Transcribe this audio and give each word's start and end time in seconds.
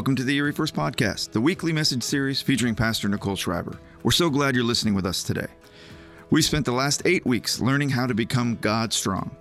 Welcome 0.00 0.16
to 0.16 0.24
the 0.24 0.36
Erie 0.38 0.52
First 0.52 0.74
Podcast, 0.74 1.32
the 1.32 1.42
weekly 1.42 1.74
message 1.74 2.02
series 2.02 2.40
featuring 2.40 2.74
Pastor 2.74 3.06
Nicole 3.06 3.36
Schreiber. 3.36 3.78
We're 4.02 4.12
so 4.12 4.30
glad 4.30 4.54
you're 4.54 4.64
listening 4.64 4.94
with 4.94 5.04
us 5.04 5.22
today. 5.22 5.48
We 6.30 6.40
spent 6.40 6.64
the 6.64 6.72
last 6.72 7.02
eight 7.04 7.26
weeks 7.26 7.60
learning 7.60 7.90
how 7.90 8.06
to 8.06 8.14
become 8.14 8.56
God 8.62 8.94
strong. 8.94 9.36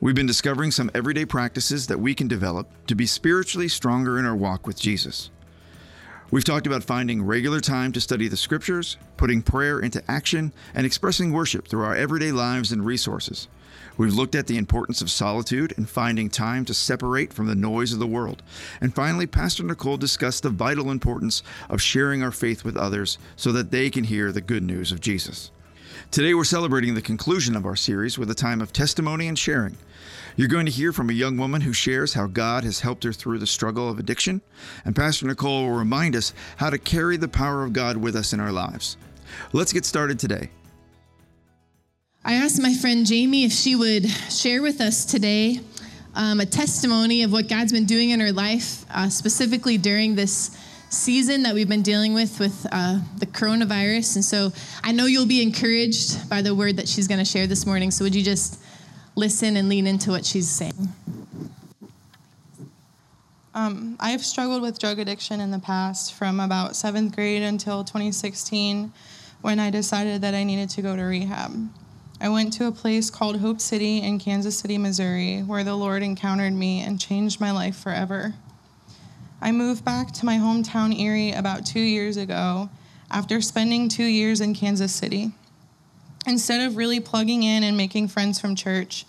We've 0.00 0.16
been 0.16 0.26
discovering 0.26 0.72
some 0.72 0.90
everyday 0.96 1.26
practices 1.26 1.86
that 1.86 2.00
we 2.00 2.12
can 2.12 2.26
develop 2.26 2.66
to 2.88 2.96
be 2.96 3.06
spiritually 3.06 3.68
stronger 3.68 4.18
in 4.18 4.26
our 4.26 4.34
walk 4.34 4.66
with 4.66 4.80
Jesus. 4.80 5.30
We've 6.32 6.42
talked 6.42 6.66
about 6.66 6.82
finding 6.82 7.22
regular 7.22 7.60
time 7.60 7.92
to 7.92 8.00
study 8.00 8.26
the 8.26 8.36
scriptures, 8.36 8.96
putting 9.16 9.42
prayer 9.42 9.78
into 9.78 10.02
action, 10.10 10.52
and 10.74 10.86
expressing 10.86 11.32
worship 11.32 11.68
through 11.68 11.84
our 11.84 11.94
everyday 11.94 12.32
lives 12.32 12.72
and 12.72 12.84
resources. 12.84 13.46
We've 13.96 14.14
looked 14.14 14.34
at 14.34 14.46
the 14.46 14.56
importance 14.56 15.02
of 15.02 15.10
solitude 15.10 15.74
and 15.76 15.88
finding 15.88 16.30
time 16.30 16.64
to 16.66 16.74
separate 16.74 17.32
from 17.32 17.46
the 17.46 17.54
noise 17.54 17.92
of 17.92 17.98
the 17.98 18.06
world. 18.06 18.42
And 18.80 18.94
finally, 18.94 19.26
Pastor 19.26 19.64
Nicole 19.64 19.96
discussed 19.96 20.42
the 20.42 20.50
vital 20.50 20.90
importance 20.90 21.42
of 21.68 21.82
sharing 21.82 22.22
our 22.22 22.30
faith 22.30 22.64
with 22.64 22.76
others 22.76 23.18
so 23.36 23.50
that 23.52 23.70
they 23.70 23.90
can 23.90 24.04
hear 24.04 24.30
the 24.30 24.40
good 24.40 24.62
news 24.62 24.92
of 24.92 25.00
Jesus. 25.00 25.50
Today, 26.10 26.32
we're 26.32 26.44
celebrating 26.44 26.94
the 26.94 27.02
conclusion 27.02 27.56
of 27.56 27.66
our 27.66 27.76
series 27.76 28.18
with 28.18 28.30
a 28.30 28.34
time 28.34 28.60
of 28.60 28.72
testimony 28.72 29.26
and 29.26 29.38
sharing. 29.38 29.76
You're 30.36 30.48
going 30.48 30.66
to 30.66 30.72
hear 30.72 30.92
from 30.92 31.10
a 31.10 31.14
young 31.14 31.36
woman 31.36 31.62
who 31.62 31.72
shares 31.72 32.14
how 32.14 32.28
God 32.28 32.62
has 32.62 32.80
helped 32.80 33.02
her 33.02 33.12
through 33.12 33.40
the 33.40 33.46
struggle 33.46 33.90
of 33.90 33.98
addiction, 33.98 34.40
and 34.84 34.94
Pastor 34.94 35.26
Nicole 35.26 35.64
will 35.66 35.76
remind 35.76 36.14
us 36.14 36.32
how 36.56 36.70
to 36.70 36.78
carry 36.78 37.16
the 37.16 37.26
power 37.26 37.64
of 37.64 37.72
God 37.72 37.96
with 37.96 38.14
us 38.14 38.32
in 38.32 38.38
our 38.38 38.52
lives. 38.52 38.96
Let's 39.52 39.72
get 39.72 39.84
started 39.84 40.18
today. 40.18 40.50
I 42.28 42.34
asked 42.34 42.60
my 42.60 42.74
friend 42.74 43.06
Jamie 43.06 43.44
if 43.44 43.52
she 43.52 43.74
would 43.74 44.06
share 44.28 44.60
with 44.60 44.82
us 44.82 45.06
today 45.06 45.60
um, 46.14 46.40
a 46.40 46.44
testimony 46.44 47.22
of 47.22 47.32
what 47.32 47.48
God's 47.48 47.72
been 47.72 47.86
doing 47.86 48.10
in 48.10 48.20
her 48.20 48.32
life, 48.32 48.84
uh, 48.90 49.08
specifically 49.08 49.78
during 49.78 50.14
this 50.14 50.54
season 50.90 51.44
that 51.44 51.54
we've 51.54 51.70
been 51.70 51.80
dealing 51.80 52.12
with 52.12 52.38
with 52.38 52.66
uh, 52.70 53.00
the 53.16 53.24
coronavirus. 53.24 54.16
And 54.16 54.24
so 54.26 54.52
I 54.84 54.92
know 54.92 55.06
you'll 55.06 55.24
be 55.24 55.42
encouraged 55.42 56.28
by 56.28 56.42
the 56.42 56.54
word 56.54 56.76
that 56.76 56.86
she's 56.86 57.08
going 57.08 57.16
to 57.16 57.24
share 57.24 57.46
this 57.46 57.64
morning. 57.64 57.90
So 57.90 58.04
would 58.04 58.14
you 58.14 58.22
just 58.22 58.60
listen 59.14 59.56
and 59.56 59.70
lean 59.70 59.86
into 59.86 60.10
what 60.10 60.26
she's 60.26 60.50
saying. 60.50 60.88
Um, 63.54 63.96
I've 64.00 64.22
struggled 64.22 64.60
with 64.60 64.78
drug 64.78 64.98
addiction 64.98 65.40
in 65.40 65.50
the 65.50 65.60
past 65.60 66.12
from 66.12 66.40
about 66.40 66.76
seventh 66.76 67.16
grade 67.16 67.40
until 67.40 67.84
2016 67.84 68.92
when 69.40 69.58
I 69.58 69.70
decided 69.70 70.20
that 70.20 70.34
I 70.34 70.44
needed 70.44 70.68
to 70.68 70.82
go 70.82 70.94
to 70.94 71.02
rehab. 71.04 71.70
I 72.20 72.28
went 72.28 72.52
to 72.54 72.66
a 72.66 72.72
place 72.72 73.10
called 73.10 73.38
Hope 73.38 73.60
City 73.60 73.98
in 73.98 74.18
Kansas 74.18 74.58
City, 74.58 74.76
Missouri, 74.76 75.40
where 75.40 75.62
the 75.62 75.76
Lord 75.76 76.02
encountered 76.02 76.52
me 76.52 76.80
and 76.80 77.00
changed 77.00 77.40
my 77.40 77.52
life 77.52 77.76
forever. 77.76 78.34
I 79.40 79.52
moved 79.52 79.84
back 79.84 80.10
to 80.14 80.26
my 80.26 80.36
hometown, 80.36 80.98
Erie, 80.98 81.30
about 81.30 81.64
two 81.64 81.80
years 81.80 82.16
ago 82.16 82.70
after 83.08 83.40
spending 83.40 83.88
two 83.88 84.04
years 84.04 84.40
in 84.40 84.52
Kansas 84.52 84.92
City. 84.92 85.30
Instead 86.26 86.66
of 86.66 86.76
really 86.76 86.98
plugging 86.98 87.44
in 87.44 87.62
and 87.62 87.76
making 87.76 88.08
friends 88.08 88.40
from 88.40 88.56
church, 88.56 89.06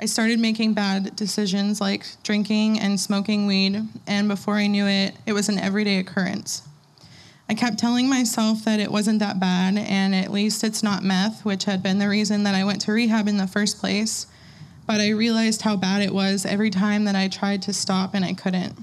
I 0.00 0.06
started 0.06 0.38
making 0.38 0.74
bad 0.74 1.16
decisions 1.16 1.80
like 1.80 2.06
drinking 2.22 2.78
and 2.78 2.98
smoking 2.98 3.46
weed, 3.46 3.82
and 4.06 4.28
before 4.28 4.54
I 4.54 4.68
knew 4.68 4.86
it, 4.86 5.16
it 5.26 5.32
was 5.32 5.48
an 5.48 5.58
everyday 5.58 5.98
occurrence. 5.98 6.62
I 7.48 7.54
kept 7.54 7.78
telling 7.78 8.08
myself 8.08 8.64
that 8.64 8.80
it 8.80 8.90
wasn't 8.90 9.18
that 9.18 9.40
bad, 9.40 9.76
and 9.76 10.14
at 10.14 10.30
least 10.30 10.64
it's 10.64 10.82
not 10.82 11.02
meth, 11.02 11.44
which 11.44 11.64
had 11.64 11.82
been 11.82 11.98
the 11.98 12.08
reason 12.08 12.44
that 12.44 12.54
I 12.54 12.64
went 12.64 12.80
to 12.82 12.92
rehab 12.92 13.28
in 13.28 13.36
the 13.36 13.46
first 13.46 13.78
place. 13.78 14.26
But 14.86 15.00
I 15.00 15.10
realized 15.10 15.62
how 15.62 15.76
bad 15.76 16.02
it 16.02 16.14
was 16.14 16.46
every 16.46 16.70
time 16.70 17.04
that 17.04 17.16
I 17.16 17.28
tried 17.28 17.62
to 17.62 17.72
stop 17.72 18.14
and 18.14 18.24
I 18.24 18.32
couldn't. 18.32 18.76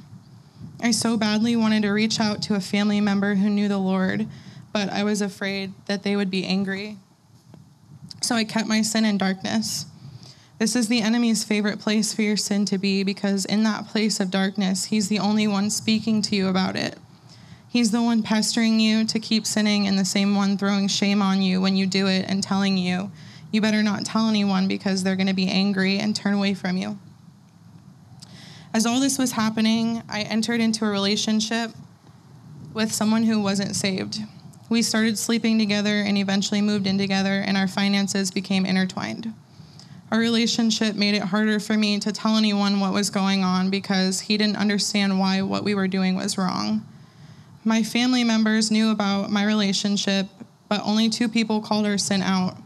I 0.82 0.92
so 0.92 1.18
badly 1.18 1.56
wanted 1.56 1.82
to 1.84 1.90
reach 1.90 2.20
out 2.20 2.42
to 2.44 2.56
a 2.56 2.62
family 2.62 3.02
member 3.02 3.36
who 3.36 3.50
knew 3.50 3.68
the 3.68 3.78
Lord, 3.78 4.28
but 4.72 4.90
I 4.90 5.04
was 5.04 5.22
afraid 5.22 5.74
that 5.88 6.04
they 6.04 6.16
would 6.16 6.30
be 6.30 6.46
angry. 6.46 6.98
So 8.22 8.36
I 8.36 8.44
kept 8.44 8.68
my 8.68 8.82
sin 8.82 9.04
in 9.04 9.18
darkness. 9.18 9.86
This 10.58 10.76
is 10.76 10.88
the 10.88 11.02
enemy's 11.02 11.44
favorite 11.44 11.80
place 11.80 12.14
for 12.14 12.22
your 12.22 12.38
sin 12.38 12.66
to 12.66 12.78
be 12.78 13.04
because 13.04 13.46
in 13.46 13.64
that 13.64 13.88
place 13.88 14.20
of 14.20 14.30
darkness, 14.30 14.86
he's 14.86 15.08
the 15.08 15.20
only 15.20 15.48
one 15.48 15.70
speaking 15.70 16.22
to 16.24 16.36
you 16.36 16.48
about 16.48 16.76
it. 16.76 16.98
He's 17.70 17.92
the 17.92 18.02
one 18.02 18.24
pestering 18.24 18.80
you 18.80 19.06
to 19.06 19.20
keep 19.20 19.46
sinning 19.46 19.88
and 19.88 19.98
the 19.98 20.04
same 20.04 20.36
one 20.36 20.58
throwing 20.58 20.88
shame 20.88 21.22
on 21.22 21.44
you 21.44 21.62
when 21.62 21.76
you 21.76 21.86
do 21.86 22.08
it 22.08 22.26
and 22.28 22.42
telling 22.42 22.78
you, 22.78 23.12
you 23.52 23.62
better 23.62 23.84
not 23.84 24.06
tell 24.06 24.28
anyone 24.28 24.68
because 24.68 25.04
they're 25.04 25.16
going 25.16 25.28
to 25.28 25.34
be 25.34 25.48
angry 25.48 26.00
and 26.00 26.16
turn 26.16 26.34
away 26.34 26.56
from 26.56 26.78
you. 26.78 26.98
As 28.74 28.88
all 28.88 29.00
this 29.00 29.20
was 29.20 29.34
happening, 29.34 30.02
I 30.10 30.22
entered 30.22 30.62
into 30.62 30.84
a 30.84 30.90
relationship 30.90 31.72
with 32.74 32.92
someone 32.92 33.24
who 33.24 33.40
wasn't 33.40 33.76
saved. 33.76 34.20
We 34.68 34.82
started 34.82 35.20
sleeping 35.20 35.60
together 35.60 36.02
and 36.02 36.18
eventually 36.18 36.62
moved 36.62 36.88
in 36.88 36.98
together, 36.98 37.44
and 37.46 37.56
our 37.58 37.68
finances 37.68 38.32
became 38.32 38.66
intertwined. 38.66 39.34
Our 40.12 40.20
relationship 40.20 40.96
made 40.96 41.14
it 41.14 41.24
harder 41.24 41.60
for 41.60 41.78
me 41.78 42.00
to 42.00 42.12
tell 42.12 42.36
anyone 42.36 42.80
what 42.80 42.94
was 42.94 43.12
going 43.12 43.44
on 43.44 43.70
because 43.70 44.22
he 44.22 44.38
didn't 44.38 44.58
understand 44.58 45.20
why 45.20 45.44
what 45.44 45.64
we 45.64 45.76
were 45.76 45.88
doing 45.88 46.16
was 46.16 46.38
wrong. 46.38 46.84
My 47.70 47.84
family 47.84 48.24
members 48.24 48.72
knew 48.72 48.90
about 48.90 49.30
my 49.30 49.46
relationship, 49.46 50.26
but 50.70 50.82
only 50.84 51.08
two 51.08 51.30
people 51.30 51.62
called 51.62 51.86
our 51.86 52.00
sin 52.00 52.24
out. 52.24 52.58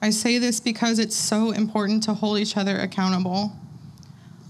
I 0.00 0.08
say 0.08 0.38
this 0.38 0.60
because 0.60 0.98
it's 0.98 1.14
so 1.14 1.50
important 1.50 2.04
to 2.04 2.14
hold 2.14 2.38
each 2.38 2.56
other 2.56 2.78
accountable. 2.78 3.52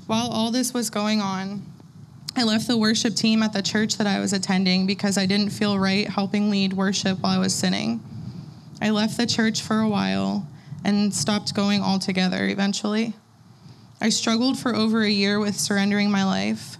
While 0.07 0.29
all 0.29 0.53
this 0.53 0.73
was 0.73 0.91
going 0.91 1.21
on, 1.21 1.65
I 2.37 2.45
left 2.45 2.69
the 2.69 2.77
worship 2.77 3.17
team 3.17 3.43
at 3.43 3.53
the 3.53 3.63
church 3.63 3.97
that 3.97 4.07
I 4.07 4.21
was 4.21 4.33
attending 4.33 4.87
because 4.87 5.19
I 5.19 5.27
didn't 5.27 5.51
feel 5.51 5.77
right 5.77 6.09
helping 6.09 6.51
lead 6.51 6.73
worship 6.73 7.19
while 7.19 7.37
I 7.37 7.39
was 7.39 7.53
sinning. 7.53 8.01
I 8.81 8.91
left 8.91 9.17
the 9.17 9.27
church 9.27 9.61
for 9.61 9.81
a 9.81 9.89
while 9.89 10.47
and 10.85 11.13
stopped 11.13 11.53
going 11.53 11.83
altogether 11.83 12.47
eventually. 12.47 13.15
I 14.01 14.11
struggled 14.11 14.57
for 14.57 14.73
over 14.73 15.03
a 15.03 15.11
year 15.11 15.41
with 15.41 15.59
surrendering 15.59 16.13
my 16.13 16.23
life. 16.23 16.77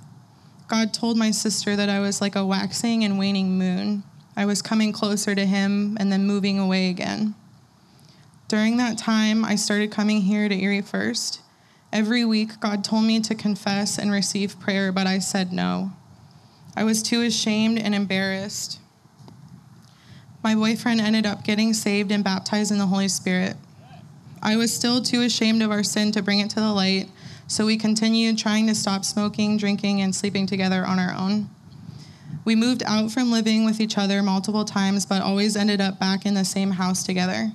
God 0.71 0.95
told 0.95 1.17
my 1.17 1.33
sister 1.33 1.75
that 1.75 1.89
I 1.89 1.99
was 1.99 2.21
like 2.21 2.37
a 2.37 2.47
waxing 2.47 3.03
and 3.03 3.19
waning 3.19 3.59
moon. 3.59 4.05
I 4.37 4.45
was 4.45 4.63
coming 4.63 4.93
closer 4.93 5.35
to 5.35 5.45
Him 5.45 5.97
and 5.99 6.13
then 6.13 6.29
moving 6.29 6.61
away 6.61 6.91
again. 6.91 7.35
During 8.47 8.77
that 8.77 8.97
time, 8.97 9.45
I 9.45 9.57
started 9.57 9.91
coming 9.91 10.21
here 10.21 10.49
to 10.49 10.55
Erie 10.55 10.81
First. 10.81 11.41
Every 11.93 12.25
week, 12.25 12.61
God 12.61 12.85
told 12.85 13.03
me 13.03 13.19
to 13.19 13.35
confess 13.35 13.99
and 13.99 14.13
receive 14.13 14.61
prayer, 14.61 14.93
but 14.93 15.09
I 15.09 15.19
said 15.19 15.53
no. 15.53 15.91
I 16.77 16.85
was 16.85 17.03
too 17.03 17.23
ashamed 17.23 17.81
and 17.81 17.93
embarrassed. 17.93 18.79
My 20.45 20.55
boyfriend 20.55 21.01
ended 21.01 21.27
up 21.27 21.43
getting 21.43 21.75
saved 21.75 22.13
and 22.13 22.23
baptized 22.23 22.71
in 22.71 22.79
the 22.79 22.87
Holy 22.87 23.09
Spirit. 23.09 23.57
I 24.41 24.55
was 24.55 24.73
still 24.73 25.03
too 25.03 25.23
ashamed 25.23 25.63
of 25.63 25.73
our 25.73 25.83
sin 25.83 26.13
to 26.13 26.23
bring 26.23 26.39
it 26.39 26.51
to 26.51 26.61
the 26.61 26.73
light, 26.73 27.09
so 27.51 27.67
we 27.67 27.77
continued 27.77 28.39
trying 28.39 28.69
to 28.69 28.75
stop 28.77 29.05
smoking, 29.05 29.57
drinking, 29.57 30.01
and 30.01 30.15
sleeping 30.15 30.47
together 30.47 30.87
on 30.87 31.01
our 31.01 31.13
own. 31.19 31.51
We 32.45 32.55
moved 32.55 32.85
out 32.87 33.11
from 33.11 33.33
living 33.33 33.65
with 33.65 33.81
each 33.81 33.99
other 33.99 34.23
multiple 34.23 34.65
times, 34.65 35.05
but 35.05 35.21
always 35.21 35.57
ended 35.57 35.81
up 35.81 35.99
back 35.99 36.25
in 36.25 36.35
the 36.35 36.45
same 36.45 36.71
house 36.71 37.03
together. 37.03 37.51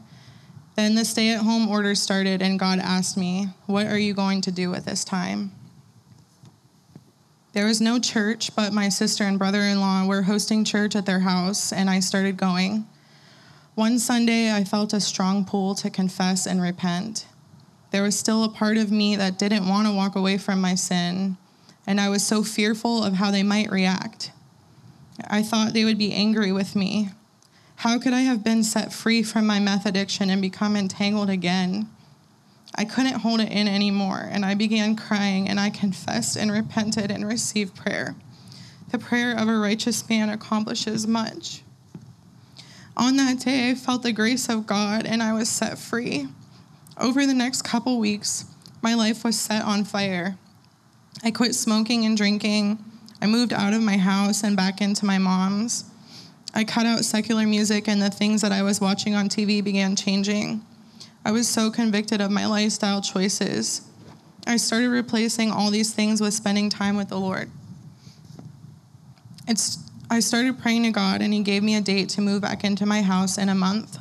Then 0.76 0.96
the 0.96 1.06
stay 1.06 1.30
at 1.30 1.44
home 1.44 1.70
order 1.70 1.96
started, 1.96 2.42
and 2.42 2.60
God 2.60 2.80
asked 2.80 3.16
me, 3.16 3.48
What 3.68 3.88
are 3.88 3.98
you 3.98 4.14
going 4.14 4.42
to 4.42 4.52
do 4.52 4.70
with 4.70 4.84
this 4.84 5.06
time? 5.06 5.54
There 7.54 7.66
was 7.66 7.80
no 7.80 7.98
church, 7.98 8.54
but 8.54 8.74
my 8.74 8.90
sister 8.90 9.24
and 9.24 9.40
brother 9.40 9.62
in 9.62 9.80
law 9.80 10.06
were 10.06 10.24
hosting 10.24 10.66
church 10.66 10.98
at 10.98 11.06
their 11.06 11.22
house, 11.22 11.72
and 11.72 11.90
I 11.90 12.02
started 12.02 12.36
going. 12.36 12.86
One 13.76 13.98
Sunday, 14.00 14.52
I 14.52 14.66
felt 14.66 14.92
a 14.92 15.00
strong 15.00 15.46
pull 15.46 15.74
to 15.76 15.90
confess 15.90 16.46
and 16.46 16.62
repent. 16.62 17.28
There 17.96 18.03
was 18.03 18.20
still 18.20 18.44
a 18.44 18.50
part 18.50 18.76
of 18.76 18.92
me 18.92 19.16
that 19.16 19.40
didn't 19.40 19.70
want 19.70 19.88
to 19.88 19.94
walk 19.94 20.18
away 20.18 20.38
from 20.38 20.59
my 20.59 20.76
sin, 20.76 21.38
and 21.88 22.02
I 22.02 22.09
was 22.09 22.28
so 22.28 22.44
fearful 22.44 23.02
of 23.02 23.14
how 23.14 23.32
they 23.32 23.42
might 23.42 23.72
react. 23.72 24.34
I 25.26 25.42
thought 25.42 25.72
they 25.72 25.86
would 25.86 25.97
be 25.97 26.12
angry 26.12 26.52
with 26.52 26.76
me. 26.76 27.12
How 27.78 27.97
could 27.97 28.12
I 28.12 28.24
have 28.24 28.44
been 28.44 28.66
set 28.66 28.92
free 28.92 29.24
from 29.24 29.47
my 29.47 29.59
meth 29.59 29.86
addiction 29.86 30.30
and 30.30 30.42
become 30.42 30.76
entangled 30.76 31.30
again? 31.30 31.90
I 32.76 32.84
couldn't 32.84 33.22
hold 33.22 33.40
it 33.40 33.50
in 33.50 33.70
anymore, 33.70 34.28
and 34.30 34.44
I 34.44 34.56
began 34.56 34.98
crying, 34.98 35.48
and 35.48 35.58
I 35.58 35.70
confessed 35.70 36.36
and 36.36 36.52
repented 36.52 37.12
and 37.12 37.26
received 37.26 37.78
prayer. 37.78 38.18
The 38.90 39.00
prayer 39.00 39.34
of 39.34 39.48
a 39.48 39.58
righteous 39.58 40.09
man 40.09 40.30
accomplishes 40.30 41.08
much. 41.08 41.62
On 42.98 43.16
that 43.16 43.40
day, 43.40 43.70
I 43.70 43.76
felt 43.76 44.03
the 44.03 44.12
grace 44.12 44.50
of 44.50 44.68
God 44.68 45.06
and 45.06 45.24
I 45.24 45.32
was 45.32 45.48
set 45.48 45.78
free. 45.78 46.28
Over 46.97 47.26
the 47.26 47.34
next 47.34 47.64
couple 47.64 48.00
weeks, 48.00 48.46
my 48.82 48.94
life 48.94 49.24
was 49.24 49.40
set 49.40 49.64
on 49.64 49.84
fire. 49.84 50.38
I 51.24 51.32
quit 51.32 51.56
smoking 51.56 52.06
and 52.06 52.16
drinking. 52.16 52.84
I 53.22 53.28
moved 53.28 53.52
out 53.52 53.74
of 53.74 53.82
my 53.82 53.97
house 53.97 54.44
and 54.44 54.56
back 54.56 54.82
into 54.82 55.06
my 55.06 55.18
mom's. 55.18 55.86
I 56.53 56.64
cut 56.64 56.86
out 56.86 57.03
secular 57.03 57.46
music, 57.46 57.90
and 57.90 58.02
the 58.02 58.09
things 58.09 58.42
that 58.42 58.53
I 58.53 58.62
was 58.62 58.80
watching 58.80 59.14
on 59.14 59.28
TV 59.28 59.62
began 59.62 59.97
changing. 59.97 60.66
I 61.26 61.32
was 61.32 61.50
so 61.50 61.70
convicted 61.70 62.22
of 62.22 62.32
my 62.32 62.46
lifestyle 62.46 63.02
choices. 63.02 63.82
I 64.48 64.58
started 64.58 64.90
replacing 64.90 65.52
all 65.52 65.72
these 65.72 65.94
things 65.94 66.22
with 66.22 66.34
spending 66.34 66.70
time 66.70 66.96
with 66.96 67.09
the 67.09 67.20
Lord. 67.20 67.50
it's 69.48 69.80
I 70.09 70.20
started 70.20 70.59
praying 70.59 70.84
to 70.84 70.91
God 70.91 71.22
and 71.22 71.34
he 71.34 71.41
gave 71.41 71.64
me 71.64 71.76
a 71.76 71.82
date 71.82 72.09
to 72.09 72.22
move 72.22 72.44
back 72.44 72.64
into 72.64 72.86
my 72.86 73.02
house 73.02 73.40
in 73.40 73.50
a 73.50 73.56
month. 73.56 73.98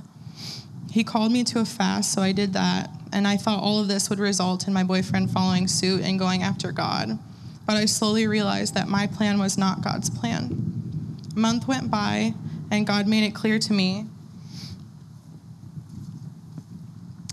He 0.94 1.02
called 1.02 1.32
me 1.32 1.43
to 1.43 1.58
a 1.58 1.64
fast, 1.64 2.12
so 2.12 2.23
I 2.23 2.31
did 2.31 2.52
that. 2.52 2.88
And 3.12 3.26
I 3.26 3.37
thought 3.37 3.61
all 3.61 3.81
of 3.81 3.88
this 3.88 4.08
would 4.08 4.20
result 4.20 4.69
in 4.69 4.73
my 4.73 4.85
boyfriend 4.85 5.29
following 5.29 5.67
suit 5.67 6.02
and 6.02 6.20
going 6.20 6.44
after 6.44 6.70
God. 6.70 7.19
But 7.67 7.76
I 7.76 7.87
slowly 7.87 8.29
realized 8.29 8.75
that 8.75 8.87
my 8.87 9.08
plan 9.08 9.41
was 9.41 9.58
not 9.58 9.82
God's 9.82 10.08
plan. 10.08 11.19
A 11.35 11.37
month 11.37 11.67
went 11.67 11.91
by, 11.91 12.35
and 12.70 12.87
God 12.87 13.08
made 13.08 13.25
it 13.25 13.35
clear 13.35 13.58
to 13.58 13.73
me 13.73 14.06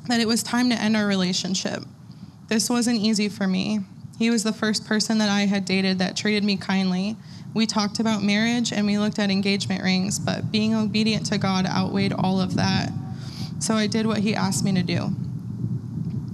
that 0.08 0.20
it 0.20 0.28
was 0.28 0.42
time 0.42 0.72
to 0.72 0.76
end 0.76 0.98
our 0.98 1.06
relationship. 1.06 1.84
This 2.48 2.68
wasn't 2.68 2.98
easy 2.98 3.30
for 3.30 3.46
me. 3.46 3.82
He 4.18 4.32
was 4.32 4.42
the 4.42 4.54
first 4.54 4.88
person 4.88 5.20
that 5.20 5.30
I 5.30 5.42
had 5.42 5.66
dated 5.66 6.00
that 6.00 6.18
treated 6.18 6.44
me 6.44 6.58
kindly. 6.58 7.16
We 7.54 7.68
talked 7.68 8.00
about 8.00 8.24
marriage 8.24 8.74
and 8.74 8.88
we 8.88 8.98
looked 8.98 9.20
at 9.20 9.30
engagement 9.30 9.84
rings, 9.84 10.18
but 10.18 10.52
being 10.52 10.74
obedient 10.74 11.28
to 11.28 11.38
God 11.38 11.68
outweighed 11.68 12.14
all 12.14 12.42
of 12.42 12.56
that. 12.56 12.92
So 13.62 13.76
I 13.76 13.88
did 13.88 14.08
what 14.08 14.18
He 14.18 14.36
asked 14.36 14.66
me 14.66 14.74
to 14.74 14.82
do. 14.84 15.16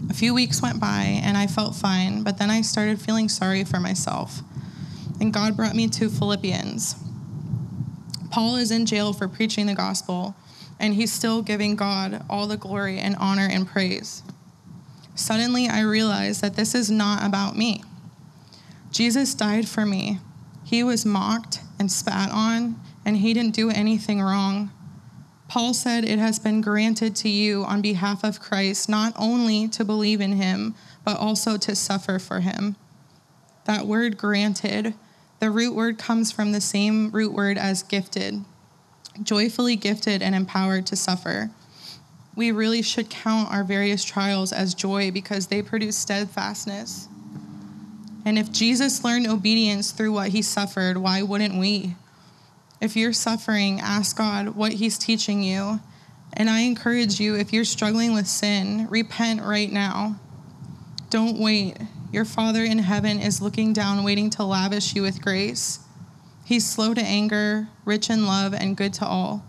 A 0.09 0.13
few 0.13 0.33
weeks 0.33 0.61
went 0.61 0.79
by 0.79 1.19
and 1.21 1.37
I 1.37 1.45
felt 1.45 1.75
fine, 1.75 2.23
but 2.23 2.39
then 2.39 2.49
I 2.49 2.61
started 2.61 3.01
feeling 3.01 3.27
sorry 3.27 3.65
for 3.65 3.79
myself. 3.79 4.41
And 5.19 5.33
God 5.33 5.57
brought 5.57 5.75
me 5.75 5.89
to 5.89 6.09
Philippians. 6.09 6.95
Paul 8.31 8.55
is 8.55 8.71
in 8.71 8.85
jail 8.85 9.11
for 9.11 9.27
preaching 9.27 9.65
the 9.65 9.75
gospel, 9.75 10.35
and 10.79 10.93
he's 10.93 11.11
still 11.11 11.41
giving 11.41 11.75
God 11.75 12.23
all 12.29 12.47
the 12.47 12.55
glory 12.55 12.99
and 12.99 13.15
honor 13.17 13.47
and 13.49 13.67
praise. 13.67 14.23
Suddenly, 15.13 15.67
I 15.67 15.81
realized 15.81 16.41
that 16.41 16.55
this 16.55 16.73
is 16.73 16.89
not 16.89 17.25
about 17.25 17.57
me. 17.57 17.83
Jesus 18.91 19.33
died 19.33 19.67
for 19.67 19.85
me. 19.85 20.19
He 20.63 20.83
was 20.83 21.05
mocked 21.05 21.61
and 21.79 21.91
spat 21.91 22.31
on, 22.31 22.79
and 23.03 23.17
he 23.17 23.33
didn't 23.33 23.55
do 23.55 23.69
anything 23.69 24.21
wrong. 24.21 24.71
Paul 25.57 25.73
said, 25.73 26.05
It 26.05 26.19
has 26.19 26.37
been 26.37 26.61
granted 26.61 27.15
to 27.15 27.29
you 27.29 27.63
on 27.63 27.81
behalf 27.81 28.23
of 28.23 28.39
Christ 28.39 28.87
not 28.87 29.11
only 29.15 29.67
to 29.69 29.83
believe 29.83 30.21
in 30.21 30.33
him, 30.33 30.75
but 31.03 31.17
also 31.17 31.57
to 31.57 31.75
suffer 31.75 32.19
for 32.19 32.41
him. 32.41 32.75
That 33.65 33.87
word 33.87 34.19
granted, 34.19 34.93
the 35.39 35.49
root 35.49 35.73
word 35.73 35.97
comes 35.97 36.31
from 36.31 36.51
the 36.51 36.61
same 36.61 37.09
root 37.09 37.33
word 37.33 37.57
as 37.57 37.81
gifted, 37.81 38.45
joyfully 39.23 39.75
gifted 39.75 40.21
and 40.21 40.35
empowered 40.35 40.85
to 40.85 40.95
suffer. 40.95 41.49
We 42.35 42.51
really 42.51 42.83
should 42.83 43.09
count 43.09 43.51
our 43.51 43.63
various 43.63 44.03
trials 44.03 44.53
as 44.53 44.75
joy 44.75 45.09
because 45.09 45.47
they 45.47 45.63
produce 45.63 45.97
steadfastness. 45.97 47.07
And 48.23 48.37
if 48.37 48.51
Jesus 48.51 49.03
learned 49.03 49.25
obedience 49.25 49.89
through 49.89 50.13
what 50.13 50.29
he 50.29 50.43
suffered, 50.43 50.97
why 50.97 51.23
wouldn't 51.23 51.57
we? 51.57 51.95
If 52.79 52.95
you're 52.95 53.13
suffering, 53.13 53.79
ask 53.79 54.17
God 54.17 54.49
what 54.49 54.73
He's 54.73 54.97
teaching 54.97 55.41
you. 55.41 55.79
And 56.33 56.49
I 56.49 56.59
encourage 56.59 57.19
you, 57.19 57.35
if 57.35 57.51
you're 57.51 57.65
struggling 57.65 58.13
with 58.13 58.27
sin, 58.27 58.87
repent 58.89 59.41
right 59.41 59.71
now. 59.71 60.19
Don't 61.09 61.39
wait. 61.39 61.77
Your 62.11 62.25
Father 62.25 62.63
in 62.63 62.79
heaven 62.79 63.19
is 63.19 63.41
looking 63.41 63.73
down, 63.73 64.03
waiting 64.03 64.29
to 64.31 64.43
lavish 64.43 64.95
you 64.95 65.01
with 65.01 65.21
grace. 65.21 65.79
He's 66.45 66.69
slow 66.69 66.93
to 66.93 67.01
anger, 67.01 67.67
rich 67.83 68.09
in 68.09 68.25
love, 68.25 68.53
and 68.53 68.77
good 68.77 68.93
to 68.95 69.05
all. 69.05 69.43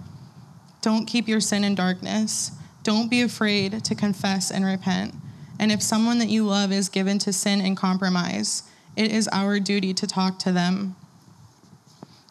Don't 0.81 1.07
keep 1.07 1.29
your 1.29 1.41
sin 1.41 1.65
in 1.65 1.75
darkness. 1.75 2.53
Don't 2.83 3.11
be 3.11 3.21
afraid 3.21 3.85
to 3.85 3.95
confess 3.95 4.51
and 4.51 4.65
repent. 4.65 5.15
And 5.59 5.71
if 5.71 5.83
someone 5.83 6.19
that 6.21 6.29
you 6.29 6.47
love 6.47 6.73
is 6.73 6.89
given 6.89 7.19
to 7.21 7.33
sin 7.33 7.61
and 7.61 7.77
compromise, 7.77 8.63
it 8.97 9.13
is 9.13 9.29
our 9.33 9.61
duty 9.61 9.93
to 9.95 10.07
talk 10.07 10.39
to 10.41 10.53
them. 10.53 10.97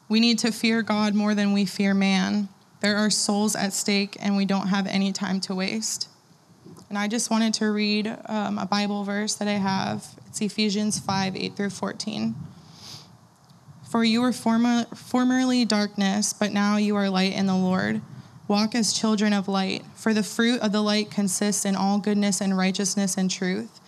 We 0.09 0.19
need 0.19 0.39
to 0.39 0.51
fear 0.51 0.81
God 0.81 1.15
more 1.15 1.35
than 1.35 1.53
we 1.53 1.65
fear 1.65 1.93
man. 1.93 2.49
There 2.79 2.97
are 2.97 3.09
souls 3.09 3.55
at 3.55 3.73
stake, 3.73 4.15
and 4.19 4.37
we 4.37 4.45
don't 4.45 4.67
have 4.67 4.87
any 4.87 5.11
time 5.11 5.41
to 5.41 5.55
waste. 5.55 6.09
And 6.89 6.97
I 6.97 7.07
just 7.07 7.29
wanted 7.29 7.53
to 7.55 7.71
read 7.71 8.15
um, 8.25 8.57
a 8.57 8.65
Bible 8.65 9.03
verse 9.03 9.35
that 9.35 9.47
I 9.47 9.53
have. 9.53 10.05
It's 10.27 10.41
Ephesians 10.41 10.99
5 10.99 11.35
8 11.35 11.55
through 11.55 11.71
14. 11.71 12.35
For 13.89 14.03
you 14.03 14.21
were 14.21 14.33
former, 14.33 14.85
formerly 14.95 15.65
darkness, 15.65 16.33
but 16.33 16.51
now 16.51 16.77
you 16.77 16.95
are 16.95 17.09
light 17.09 17.33
in 17.33 17.45
the 17.45 17.55
Lord. 17.55 18.01
Walk 18.47 18.75
as 18.75 18.93
children 18.93 19.33
of 19.33 19.49
light, 19.49 19.83
for 19.95 20.13
the 20.13 20.23
fruit 20.23 20.61
of 20.61 20.71
the 20.71 20.81
light 20.81 21.11
consists 21.11 21.65
in 21.65 21.75
all 21.75 21.99
goodness 21.99 22.39
and 22.39 22.57
righteousness 22.57 23.17
and 23.17 23.29
truth, 23.29 23.81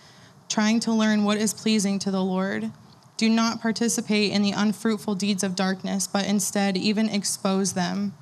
trying 0.50 0.80
to 0.80 0.92
learn 0.92 1.24
what 1.24 1.38
is 1.38 1.54
pleasing 1.54 1.98
to 2.00 2.10
the 2.10 2.22
Lord. 2.22 2.70
Do 3.20 3.28
not 3.28 3.60
participate 3.60 4.32
in 4.32 4.40
the 4.40 4.52
unfruitful 4.52 5.14
deeds 5.14 5.42
of 5.42 5.54
darkness, 5.54 6.06
but 6.06 6.24
instead 6.24 6.78
even 6.78 7.10
expose 7.10 7.74
them. 7.74 8.14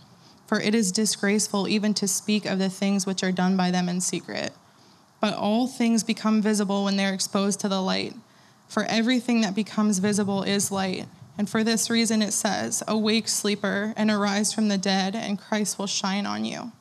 For 0.49 0.61
it 0.61 0.75
is 0.75 0.91
disgraceful 0.91 1.69
even 1.69 1.95
to 1.95 2.09
speak 2.09 2.45
of 2.45 2.59
the 2.59 2.69
things 2.69 3.07
which 3.07 3.23
are 3.23 3.31
done 3.31 3.57
by 3.57 3.71
them 3.71 3.89
in 3.89 4.01
secret. 4.01 4.53
But 5.21 5.35
all 5.35 5.69
things 5.69 6.03
become 6.03 6.43
visible 6.43 6.83
when 6.83 6.97
they're 6.97 7.15
exposed 7.15 7.61
to 7.61 7.69
the 7.69 7.81
light. 7.81 8.13
For 8.67 8.83
everything 8.87 9.41
that 9.43 9.55
becomes 9.55 10.01
visible 10.01 10.43
is 10.43 10.73
light. 10.73 11.07
And 11.39 11.49
for 11.49 11.63
this 11.63 11.89
reason 11.89 12.21
it 12.21 12.33
says, 12.33 12.83
Awake, 12.89 13.29
sleeper, 13.29 13.95
and 13.97 14.11
arise 14.11 14.53
from 14.53 14.67
the 14.67 14.79
dead, 14.79 15.15
and 15.15 15.39
Christ 15.39 15.79
will 15.79 15.87
shine 15.87 16.27
on 16.27 16.45
you. 16.45 16.73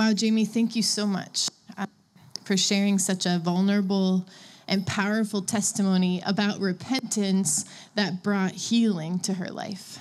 Wow, 0.00 0.14
Jamie, 0.14 0.46
thank 0.46 0.76
you 0.76 0.82
so 0.82 1.06
much 1.06 1.50
uh, 1.76 1.84
for 2.44 2.56
sharing 2.56 2.98
such 2.98 3.26
a 3.26 3.38
vulnerable 3.38 4.26
and 4.66 4.86
powerful 4.86 5.42
testimony 5.42 6.22
about 6.24 6.58
repentance 6.58 7.66
that 7.96 8.22
brought 8.22 8.52
healing 8.52 9.18
to 9.18 9.34
her 9.34 9.48
life. 9.48 9.98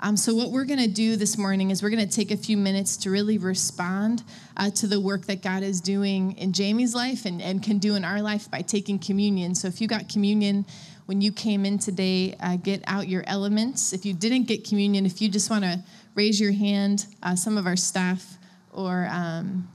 Um, 0.00 0.16
so, 0.16 0.34
what 0.34 0.50
we're 0.50 0.64
going 0.64 0.80
to 0.80 0.88
do 0.88 1.16
this 1.16 1.36
morning 1.36 1.70
is 1.70 1.82
we're 1.82 1.90
going 1.90 2.08
to 2.08 2.10
take 2.10 2.30
a 2.30 2.38
few 2.38 2.56
minutes 2.56 2.96
to 2.96 3.10
really 3.10 3.36
respond 3.36 4.22
uh, 4.56 4.70
to 4.70 4.86
the 4.86 4.98
work 4.98 5.26
that 5.26 5.42
God 5.42 5.62
is 5.62 5.82
doing 5.82 6.38
in 6.38 6.54
Jamie's 6.54 6.94
life 6.94 7.26
and, 7.26 7.42
and 7.42 7.62
can 7.62 7.76
do 7.76 7.96
in 7.96 8.02
our 8.02 8.22
life 8.22 8.50
by 8.50 8.62
taking 8.62 8.98
communion. 8.98 9.54
So, 9.54 9.68
if 9.68 9.78
you 9.78 9.86
got 9.86 10.08
communion 10.08 10.64
when 11.04 11.20
you 11.20 11.30
came 11.30 11.66
in 11.66 11.78
today, 11.78 12.34
uh, 12.40 12.56
get 12.56 12.82
out 12.86 13.08
your 13.08 13.24
elements. 13.26 13.92
If 13.92 14.06
you 14.06 14.14
didn't 14.14 14.44
get 14.44 14.66
communion, 14.66 15.04
if 15.04 15.20
you 15.20 15.28
just 15.28 15.50
want 15.50 15.64
to 15.64 15.80
raise 16.14 16.40
your 16.40 16.52
hand, 16.52 17.04
uh, 17.22 17.36
some 17.36 17.58
of 17.58 17.66
our 17.66 17.76
staff 17.76 18.38
or 18.74 19.08
um, 19.10 19.68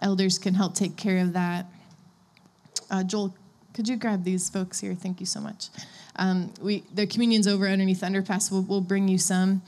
elders 0.00 0.38
can 0.38 0.54
help 0.54 0.74
take 0.74 0.96
care 0.96 1.18
of 1.18 1.32
that. 1.32 1.66
Uh, 2.90 3.02
Joel, 3.02 3.34
could 3.72 3.88
you 3.88 3.96
grab 3.96 4.22
these 4.22 4.48
folks 4.48 4.80
here? 4.80 4.94
Thank 4.94 5.18
you 5.18 5.26
so 5.26 5.40
much. 5.40 5.68
Um, 6.16 6.52
we 6.60 6.84
the 6.94 7.06
communion's 7.06 7.48
over 7.48 7.66
underneath 7.66 8.02
underpass. 8.02 8.52
We'll, 8.52 8.62
we'll 8.62 8.80
bring 8.80 9.08
you 9.08 9.18
some. 9.18 9.62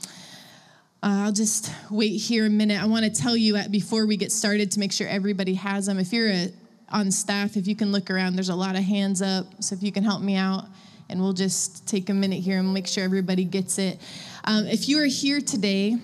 Uh, 1.03 1.25
I'll 1.25 1.33
just 1.33 1.71
wait 1.91 2.17
here 2.17 2.45
a 2.45 2.49
minute. 2.49 2.81
I 2.81 2.85
want 2.85 3.05
to 3.05 3.11
tell 3.11 3.35
you 3.35 3.55
at, 3.57 3.71
before 3.71 4.05
we 4.05 4.17
get 4.17 4.31
started 4.31 4.71
to 4.71 4.79
make 4.79 4.91
sure 4.91 5.07
everybody 5.07 5.53
has 5.55 5.85
them. 5.85 5.99
If 5.99 6.13
you're 6.13 6.29
a, 6.29 6.49
on 6.89 7.11
staff, 7.11 7.57
if 7.57 7.67
you 7.67 7.75
can 7.75 7.91
look 7.91 8.09
around, 8.09 8.35
there's 8.35 8.49
a 8.49 8.55
lot 8.55 8.75
of 8.75 8.83
hands 8.83 9.21
up. 9.21 9.45
So 9.61 9.75
if 9.75 9.83
you 9.83 9.91
can 9.91 10.03
help 10.03 10.21
me 10.21 10.35
out, 10.35 10.65
and 11.09 11.21
we'll 11.21 11.33
just 11.33 11.87
take 11.87 12.09
a 12.09 12.13
minute 12.13 12.39
here 12.39 12.59
and 12.59 12.73
make 12.73 12.87
sure 12.87 13.03
everybody 13.03 13.43
gets 13.43 13.77
it. 13.77 13.99
Um, 14.43 14.65
if 14.67 14.89
you 14.89 14.99
are 14.99 15.05
here 15.05 15.39
today 15.39 15.97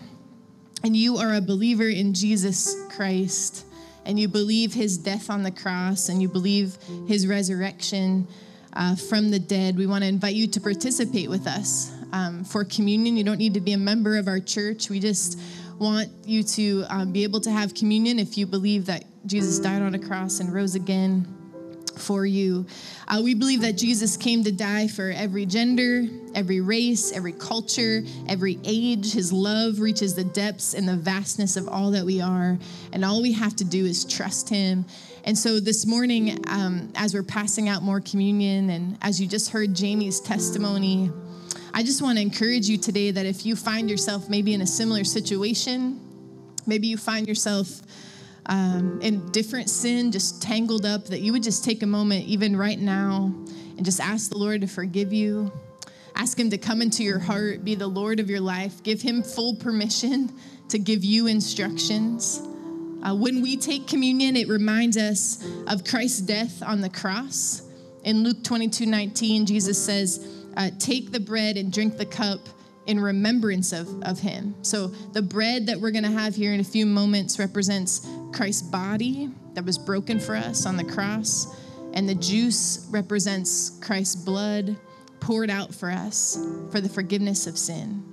and 0.84 0.96
you 0.96 1.18
are 1.18 1.36
a 1.36 1.42
believer 1.42 1.88
in 1.88 2.14
Jesus 2.14 2.76
Christ, 2.90 3.66
and 4.06 4.20
you 4.20 4.28
believe 4.28 4.74
his 4.74 4.98
death 4.98 5.30
on 5.30 5.44
the 5.44 5.52
cross, 5.52 6.10
and 6.10 6.22
you 6.22 6.28
believe 6.28 6.78
his 7.08 7.26
resurrection 7.26 8.28
uh, 8.74 8.96
from 8.96 9.30
the 9.30 9.40
dead, 9.40 9.78
we 9.78 9.86
want 9.86 10.04
to 10.04 10.08
invite 10.08 10.36
you 10.36 10.48
to 10.48 10.60
participate 10.60 11.30
with 11.30 11.48
us 11.48 11.92
um, 12.12 12.44
for 12.44 12.64
communion. 12.64 13.16
You 13.16 13.24
don't 13.24 13.38
need 13.38 13.54
to 13.54 13.62
be 13.62 13.74
a 13.74 13.78
member 13.78 14.18
of 14.18 14.28
our 14.28 14.40
church. 14.40 14.90
We 14.90 15.00
just 15.00 15.40
want 15.78 16.10
you 16.26 16.44
to 16.44 16.84
um, 16.90 17.12
be 17.12 17.24
able 17.24 17.40
to 17.42 17.52
have 17.52 17.74
communion 17.74 18.20
if 18.20 18.38
you 18.38 18.46
believe 18.46 18.88
that 18.88 19.06
Jesus 19.26 19.60
died 19.60 19.82
on 19.82 19.96
a 19.96 20.00
cross 20.00 20.40
and 20.40 20.54
rose 20.54 20.76
again 20.76 21.43
for 21.98 22.26
you. 22.26 22.66
Uh, 23.08 23.22
we 23.24 23.34
believe 23.34 23.62
that 23.62 23.78
Jesus 23.78 24.18
came 24.18 24.44
to 24.44 24.52
die 24.52 24.88
for 24.88 25.12
every 25.12 25.46
gender, 25.46 26.06
every 26.36 26.62
race, 26.62 27.12
every 27.12 27.34
culture, 27.34 28.04
every 28.28 28.60
age. 28.64 29.14
His 29.14 29.32
love 29.32 29.80
reaches 29.80 30.16
the 30.16 30.24
depths 30.24 30.74
and 30.74 30.88
the 30.88 30.96
vastness 30.96 31.58
of 31.58 31.68
all 31.68 31.92
that 31.92 32.06
we 32.06 32.22
are. 32.22 32.58
And 32.92 33.06
all 33.06 33.22
we 33.22 33.34
have 33.34 33.56
to 33.58 33.64
do 33.64 33.86
is 33.86 34.06
trust 34.06 34.50
him. 34.50 34.86
And 35.26 35.38
so 35.38 35.60
this 35.60 35.86
morning, 35.86 36.38
um, 36.48 36.92
as 36.96 37.14
we're 37.14 37.24
passing 37.24 37.70
out 37.70 37.82
more 37.82 38.02
communion, 38.02 38.70
and 38.70 38.98
as 39.02 39.22
you 39.22 39.28
just 39.28 39.52
heard 39.52 39.74
Jamie's 39.74 40.20
testimony, 40.20 41.12
I 41.74 41.82
just 41.82 42.02
want 42.02 42.18
to 42.18 42.22
encourage 42.22 42.68
you 42.68 42.78
today 42.78 43.12
that 43.12 43.26
if 43.26 43.46
you 43.46 43.56
find 43.56 43.90
yourself 43.90 44.30
maybe 44.30 44.54
in 44.54 44.62
a 44.62 44.68
similar 44.68 45.04
situation, 45.04 46.00
maybe 46.68 46.88
you 46.88 46.98
find 46.98 47.28
yourself 47.28 47.82
um, 48.48 49.00
in 49.02 49.32
different 49.32 49.70
sin, 49.70 50.12
just 50.12 50.42
tangled 50.42 50.86
up, 50.86 51.06
that 51.06 51.22
you 51.22 51.32
would 51.32 51.44
just 51.44 51.64
take 51.64 51.84
a 51.84 51.88
moment, 51.88 52.26
even 52.26 52.56
right 52.56 52.80
now, 52.80 53.34
and 53.78 53.86
just 53.86 54.00
ask 54.00 54.30
the 54.30 54.38
Lord 54.38 54.62
to 54.62 54.68
forgive 54.68 55.14
you. 55.14 55.52
Ask 56.16 56.40
Him 56.40 56.50
to 56.50 56.58
come 56.58 56.82
into 56.82 57.04
your 57.04 57.20
heart, 57.20 57.64
be 57.64 57.76
the 57.76 57.88
Lord 57.88 58.20
of 58.20 58.30
your 58.30 58.42
life. 58.42 58.84
Give 58.84 59.02
Him 59.02 59.24
full 59.24 59.56
permission 59.56 60.32
to 60.70 60.78
give 60.78 61.04
you 61.04 61.28
instructions. 61.28 62.42
Uh, 63.04 63.16
when 63.16 63.42
we 63.42 63.58
take 63.58 63.88
communion, 63.88 64.36
it 64.36 64.48
reminds 64.48 64.98
us 64.98 65.46
of 65.68 65.84
Christ's 65.84 66.22
death 66.22 66.62
on 66.64 66.82
the 66.82 66.90
cross. 66.90 67.62
In 68.04 68.24
Luke 68.24 68.44
22 68.44 68.86
19, 68.86 69.46
Jesus 69.46 69.84
says, 69.84 70.28
uh, 70.56 70.70
Take 70.80 71.12
the 71.12 71.20
bread 71.20 71.58
and 71.58 71.72
drink 71.72 71.98
the 71.98 72.06
cup 72.06 72.40
in 72.86 73.00
remembrance 73.00 73.72
of, 73.72 73.88
of 74.04 74.20
him. 74.20 74.56
So 74.62 74.88
the 74.88 75.22
bread 75.22 75.68
that 75.68 75.80
we're 75.80 75.92
going 75.92 76.04
to 76.04 76.12
have 76.12 76.36
here 76.36 76.54
in 76.54 76.60
a 76.60 76.66
few 76.66 76.86
moments 76.86 77.40
represents 77.40 78.08
Christ's 78.34 78.62
body 78.64 79.30
that 79.54 79.64
was 79.64 79.78
broken 79.78 80.20
for 80.20 80.36
us 80.36 80.66
on 80.66 80.78
the 80.78 80.84
cross, 80.84 81.48
and 81.94 82.10
the 82.10 82.16
juice 82.16 82.88
represents 82.92 83.70
Christ's 83.82 84.16
blood 84.16 84.76
poured 85.20 85.50
out 85.50 85.74
for 85.74 85.90
us 85.90 86.38
for 86.72 86.82
the 86.82 86.90
forgiveness 86.90 87.48
of 87.48 87.58
sin. 87.58 88.13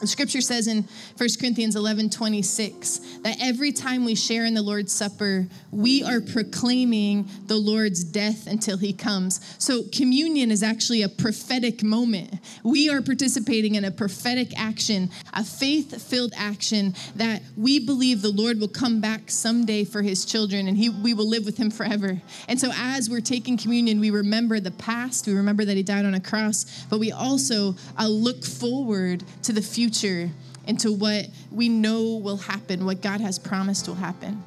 The 0.00 0.06
scripture 0.06 0.40
says 0.40 0.66
in 0.66 0.88
1 1.18 1.28
Corinthians 1.38 1.76
11 1.76 2.08
26 2.08 3.18
that 3.22 3.36
every 3.42 3.70
time 3.70 4.06
we 4.06 4.14
share 4.14 4.46
in 4.46 4.54
the 4.54 4.62
Lord's 4.62 4.94
Supper, 4.94 5.46
we 5.70 6.02
are 6.02 6.22
proclaiming 6.22 7.28
the 7.46 7.56
Lord's 7.56 8.02
death 8.02 8.46
until 8.46 8.78
he 8.78 8.94
comes. 8.94 9.40
So, 9.58 9.82
communion 9.92 10.50
is 10.50 10.62
actually 10.62 11.02
a 11.02 11.08
prophetic 11.08 11.82
moment. 11.82 12.32
We 12.64 12.88
are 12.88 13.02
participating 13.02 13.74
in 13.74 13.84
a 13.84 13.90
prophetic 13.90 14.58
action, 14.58 15.10
a 15.34 15.44
faith 15.44 16.02
filled 16.02 16.32
action 16.34 16.94
that 17.16 17.42
we 17.54 17.78
believe 17.78 18.22
the 18.22 18.30
Lord 18.30 18.58
will 18.58 18.68
come 18.68 19.02
back 19.02 19.30
someday 19.30 19.84
for 19.84 20.00
his 20.00 20.24
children 20.24 20.66
and 20.66 20.78
he, 20.78 20.88
we 20.88 21.12
will 21.12 21.28
live 21.28 21.44
with 21.44 21.58
him 21.58 21.70
forever. 21.70 22.20
And 22.48 22.58
so, 22.58 22.70
as 22.74 23.10
we're 23.10 23.20
taking 23.20 23.58
communion, 23.58 24.00
we 24.00 24.10
remember 24.10 24.60
the 24.60 24.70
past, 24.70 25.26
we 25.26 25.34
remember 25.34 25.66
that 25.66 25.76
he 25.76 25.82
died 25.82 26.06
on 26.06 26.14
a 26.14 26.20
cross, 26.20 26.86
but 26.88 26.98
we 26.98 27.12
also 27.12 27.74
uh, 27.98 28.08
look 28.08 28.46
forward 28.46 29.24
to 29.42 29.52
the 29.52 29.60
future 29.60 29.89
future 29.90 30.30
into 30.66 30.92
what 30.92 31.26
we 31.50 31.68
know 31.68 32.16
will 32.22 32.36
happen, 32.36 32.84
what 32.84 33.00
God 33.00 33.20
has 33.20 33.38
promised 33.38 33.88
will 33.88 33.94
happen. 33.96 34.42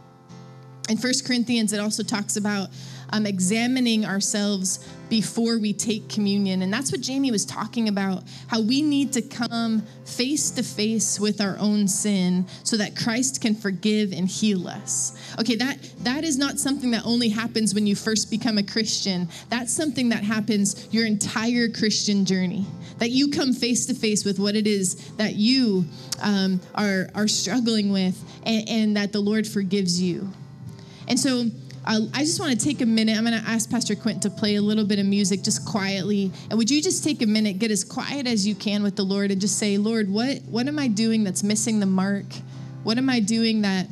In 0.90 0.98
First 0.98 1.26
Corinthians, 1.26 1.74
it 1.74 1.80
also 1.80 2.04
talks 2.04 2.36
about 2.36 2.70
um, 3.10 3.26
examining 3.26 4.06
ourselves 4.06 4.88
before 5.10 5.60
we 5.60 5.72
take 5.72 6.10
communion. 6.10 6.62
And 6.62 6.74
that's 6.74 6.92
what 6.92 7.00
Jamie 7.00 7.32
was 7.32 7.46
talking 7.46 7.88
about 7.88 8.24
how 8.48 8.62
we 8.62 8.82
need 8.82 9.14
to 9.14 9.22
come 9.22 9.84
face 10.06 10.50
to 10.52 10.64
face 10.64 11.20
with 11.20 11.40
our 11.40 11.58
own 11.60 11.88
sin 11.88 12.46
so 12.64 12.76
that 12.78 12.96
Christ 12.96 13.40
can 13.40 13.56
forgive 13.56 14.12
and 14.12 14.28
heal 14.28 14.68
us. 14.68 15.18
Okay, 15.40 15.56
that, 15.56 15.78
that 16.00 16.24
is 16.24 16.38
not 16.38 16.60
something 16.60 16.92
that 16.92 17.06
only 17.06 17.30
happens 17.30 17.74
when 17.74 17.88
you 17.88 17.96
first 17.96 18.30
become 18.30 18.58
a 18.58 18.64
Christian. 18.64 19.30
That's 19.50 19.72
something 19.72 20.10
that 20.10 20.24
happens 20.24 20.88
your 20.92 21.06
entire 21.06 21.70
Christian 21.70 22.26
journey. 22.26 22.66
That 23.00 23.10
you 23.10 23.30
come 23.30 23.54
face 23.54 23.86
to 23.88 23.94
face 23.94 24.24
with 24.24 24.40
what 24.40 24.56
it 24.56 24.68
is 24.68 25.12
that 25.14 25.36
you 25.36 25.86
um, 26.22 26.62
are, 26.76 27.10
are 27.16 27.28
struggling 27.28 27.92
with 27.92 28.24
and, 28.46 28.70
and 28.70 28.98
that 28.98 29.12
the 29.12 29.20
Lord 29.20 29.48
forgives 29.48 30.02
you. 30.02 30.30
And 31.08 31.20
so 31.20 31.46
uh, 31.86 32.00
I 32.14 32.20
just 32.20 32.40
want 32.40 32.58
to 32.58 32.66
take 32.66 32.82
a 32.82 32.86
minute. 32.86 33.18
I'm 33.18 33.26
going 33.26 33.40
to 33.40 33.50
ask 33.50 33.70
Pastor 33.70 33.96
Quint 33.96 34.22
to 34.22 34.30
play 34.30 34.56
a 34.56 34.62
little 34.62 34.86
bit 34.86 35.00
of 35.00 35.06
music 35.06 35.44
just 35.44 35.66
quietly. 35.66 36.32
And 36.50 36.58
would 36.58 36.72
you 36.72 36.82
just 36.82 37.04
take 37.04 37.22
a 37.22 37.26
minute, 37.26 37.60
get 37.60 37.72
as 37.72 37.84
quiet 37.84 38.26
as 38.26 38.48
you 38.48 38.56
can 38.56 38.84
with 38.84 38.96
the 38.96 39.04
Lord, 39.04 39.32
and 39.32 39.42
just 39.42 39.58
say, 39.58 39.78
Lord, 39.78 40.10
what, 40.10 40.42
what 40.44 40.68
am 40.68 40.80
I 40.80 40.88
doing 40.88 41.24
that's 41.24 41.44
missing 41.44 41.80
the 41.80 41.86
mark? 41.86 42.26
What 42.84 42.98
am 42.98 43.10
I 43.10 43.20
doing 43.20 43.62
that 43.62 43.88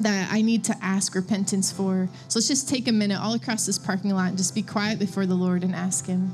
that 0.00 0.32
I 0.32 0.40
need 0.40 0.64
to 0.64 0.76
ask 0.80 1.14
repentance 1.14 1.70
for? 1.70 2.08
So 2.28 2.38
let's 2.38 2.48
just 2.48 2.70
take 2.70 2.88
a 2.88 2.92
minute 2.92 3.20
all 3.20 3.34
across 3.34 3.66
this 3.66 3.78
parking 3.78 4.12
lot 4.12 4.28
and 4.28 4.38
just 4.38 4.54
be 4.54 4.62
quiet 4.62 4.98
before 4.98 5.26
the 5.26 5.34
Lord 5.34 5.62
and 5.62 5.74
ask 5.74 6.06
Him. 6.06 6.32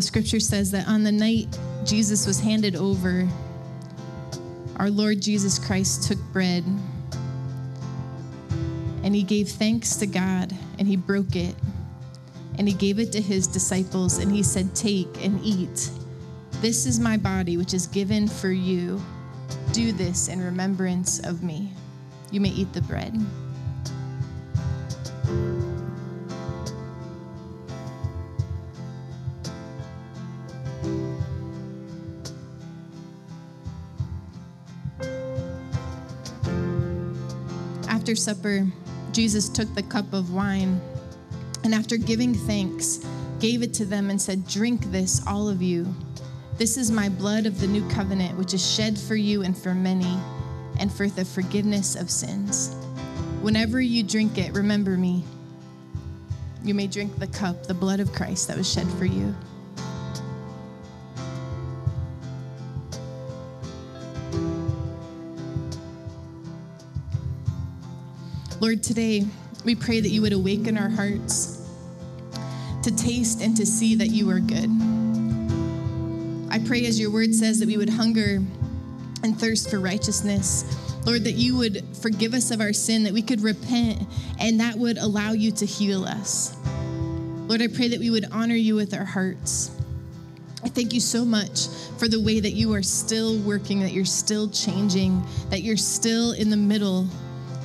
The 0.00 0.06
scripture 0.06 0.40
says 0.40 0.70
that 0.70 0.88
on 0.88 1.04
the 1.04 1.12
night 1.12 1.58
Jesus 1.84 2.26
was 2.26 2.40
handed 2.40 2.74
over, 2.74 3.28
our 4.76 4.88
Lord 4.88 5.20
Jesus 5.20 5.58
Christ 5.58 6.08
took 6.08 6.18
bread 6.32 6.64
and 9.04 9.14
he 9.14 9.22
gave 9.22 9.50
thanks 9.50 9.96
to 9.96 10.06
God 10.06 10.56
and 10.78 10.88
he 10.88 10.96
broke 10.96 11.36
it 11.36 11.54
and 12.56 12.66
he 12.66 12.72
gave 12.72 12.98
it 12.98 13.12
to 13.12 13.20
his 13.20 13.46
disciples 13.46 14.16
and 14.16 14.32
he 14.32 14.42
said, 14.42 14.74
Take 14.74 15.22
and 15.22 15.38
eat. 15.44 15.90
This 16.62 16.86
is 16.86 16.98
my 16.98 17.18
body, 17.18 17.58
which 17.58 17.74
is 17.74 17.86
given 17.86 18.26
for 18.26 18.50
you. 18.50 19.02
Do 19.72 19.92
this 19.92 20.28
in 20.28 20.42
remembrance 20.42 21.18
of 21.26 21.42
me. 21.42 21.74
You 22.30 22.40
may 22.40 22.48
eat 22.48 22.72
the 22.72 22.80
bread. 22.80 23.14
After 38.10 38.22
supper, 38.22 38.66
Jesus 39.12 39.48
took 39.48 39.72
the 39.76 39.84
cup 39.84 40.12
of 40.12 40.34
wine 40.34 40.80
and 41.62 41.72
after 41.72 41.96
giving 41.96 42.34
thanks, 42.34 43.06
gave 43.38 43.62
it 43.62 43.72
to 43.74 43.84
them 43.84 44.10
and 44.10 44.20
said, 44.20 44.48
Drink 44.48 44.86
this, 44.86 45.24
all 45.28 45.48
of 45.48 45.62
you. 45.62 45.86
This 46.58 46.76
is 46.76 46.90
my 46.90 47.08
blood 47.08 47.46
of 47.46 47.60
the 47.60 47.68
new 47.68 47.88
covenant, 47.88 48.36
which 48.36 48.52
is 48.52 48.68
shed 48.68 48.98
for 48.98 49.14
you 49.14 49.42
and 49.42 49.56
for 49.56 49.76
many, 49.76 50.18
and 50.80 50.92
for 50.92 51.06
the 51.06 51.24
forgiveness 51.24 51.94
of 51.94 52.10
sins. 52.10 52.74
Whenever 53.42 53.80
you 53.80 54.02
drink 54.02 54.38
it, 54.38 54.54
remember 54.54 54.96
me. 54.96 55.22
You 56.64 56.74
may 56.74 56.88
drink 56.88 57.16
the 57.20 57.28
cup, 57.28 57.68
the 57.68 57.74
blood 57.74 58.00
of 58.00 58.12
Christ 58.12 58.48
that 58.48 58.56
was 58.56 58.68
shed 58.68 58.88
for 58.98 59.04
you. 59.04 59.32
Lord, 68.60 68.82
today 68.82 69.24
we 69.64 69.74
pray 69.74 70.00
that 70.00 70.10
you 70.10 70.20
would 70.20 70.34
awaken 70.34 70.76
our 70.76 70.90
hearts 70.90 71.66
to 72.82 72.94
taste 72.94 73.40
and 73.40 73.56
to 73.56 73.64
see 73.64 73.94
that 73.94 74.08
you 74.08 74.28
are 74.28 74.38
good. 74.38 74.68
I 76.52 76.58
pray, 76.66 76.84
as 76.84 77.00
your 77.00 77.10
word 77.10 77.34
says, 77.34 77.58
that 77.60 77.66
we 77.66 77.78
would 77.78 77.88
hunger 77.88 78.42
and 79.22 79.40
thirst 79.40 79.70
for 79.70 79.80
righteousness. 79.80 80.64
Lord, 81.06 81.24
that 81.24 81.36
you 81.36 81.56
would 81.56 81.82
forgive 82.02 82.34
us 82.34 82.50
of 82.50 82.60
our 82.60 82.74
sin, 82.74 83.02
that 83.04 83.14
we 83.14 83.22
could 83.22 83.40
repent, 83.40 84.02
and 84.38 84.60
that 84.60 84.76
would 84.76 84.98
allow 84.98 85.32
you 85.32 85.52
to 85.52 85.64
heal 85.64 86.04
us. 86.04 86.54
Lord, 87.46 87.62
I 87.62 87.68
pray 87.68 87.88
that 87.88 87.98
we 87.98 88.10
would 88.10 88.26
honor 88.30 88.56
you 88.56 88.74
with 88.74 88.92
our 88.92 89.06
hearts. 89.06 89.70
I 90.62 90.68
thank 90.68 90.92
you 90.92 91.00
so 91.00 91.24
much 91.24 91.68
for 91.96 92.08
the 92.08 92.20
way 92.20 92.40
that 92.40 92.52
you 92.52 92.74
are 92.74 92.82
still 92.82 93.38
working, 93.38 93.80
that 93.80 93.92
you're 93.92 94.04
still 94.04 94.50
changing, 94.50 95.22
that 95.48 95.62
you're 95.62 95.78
still 95.78 96.32
in 96.32 96.50
the 96.50 96.58
middle 96.58 97.08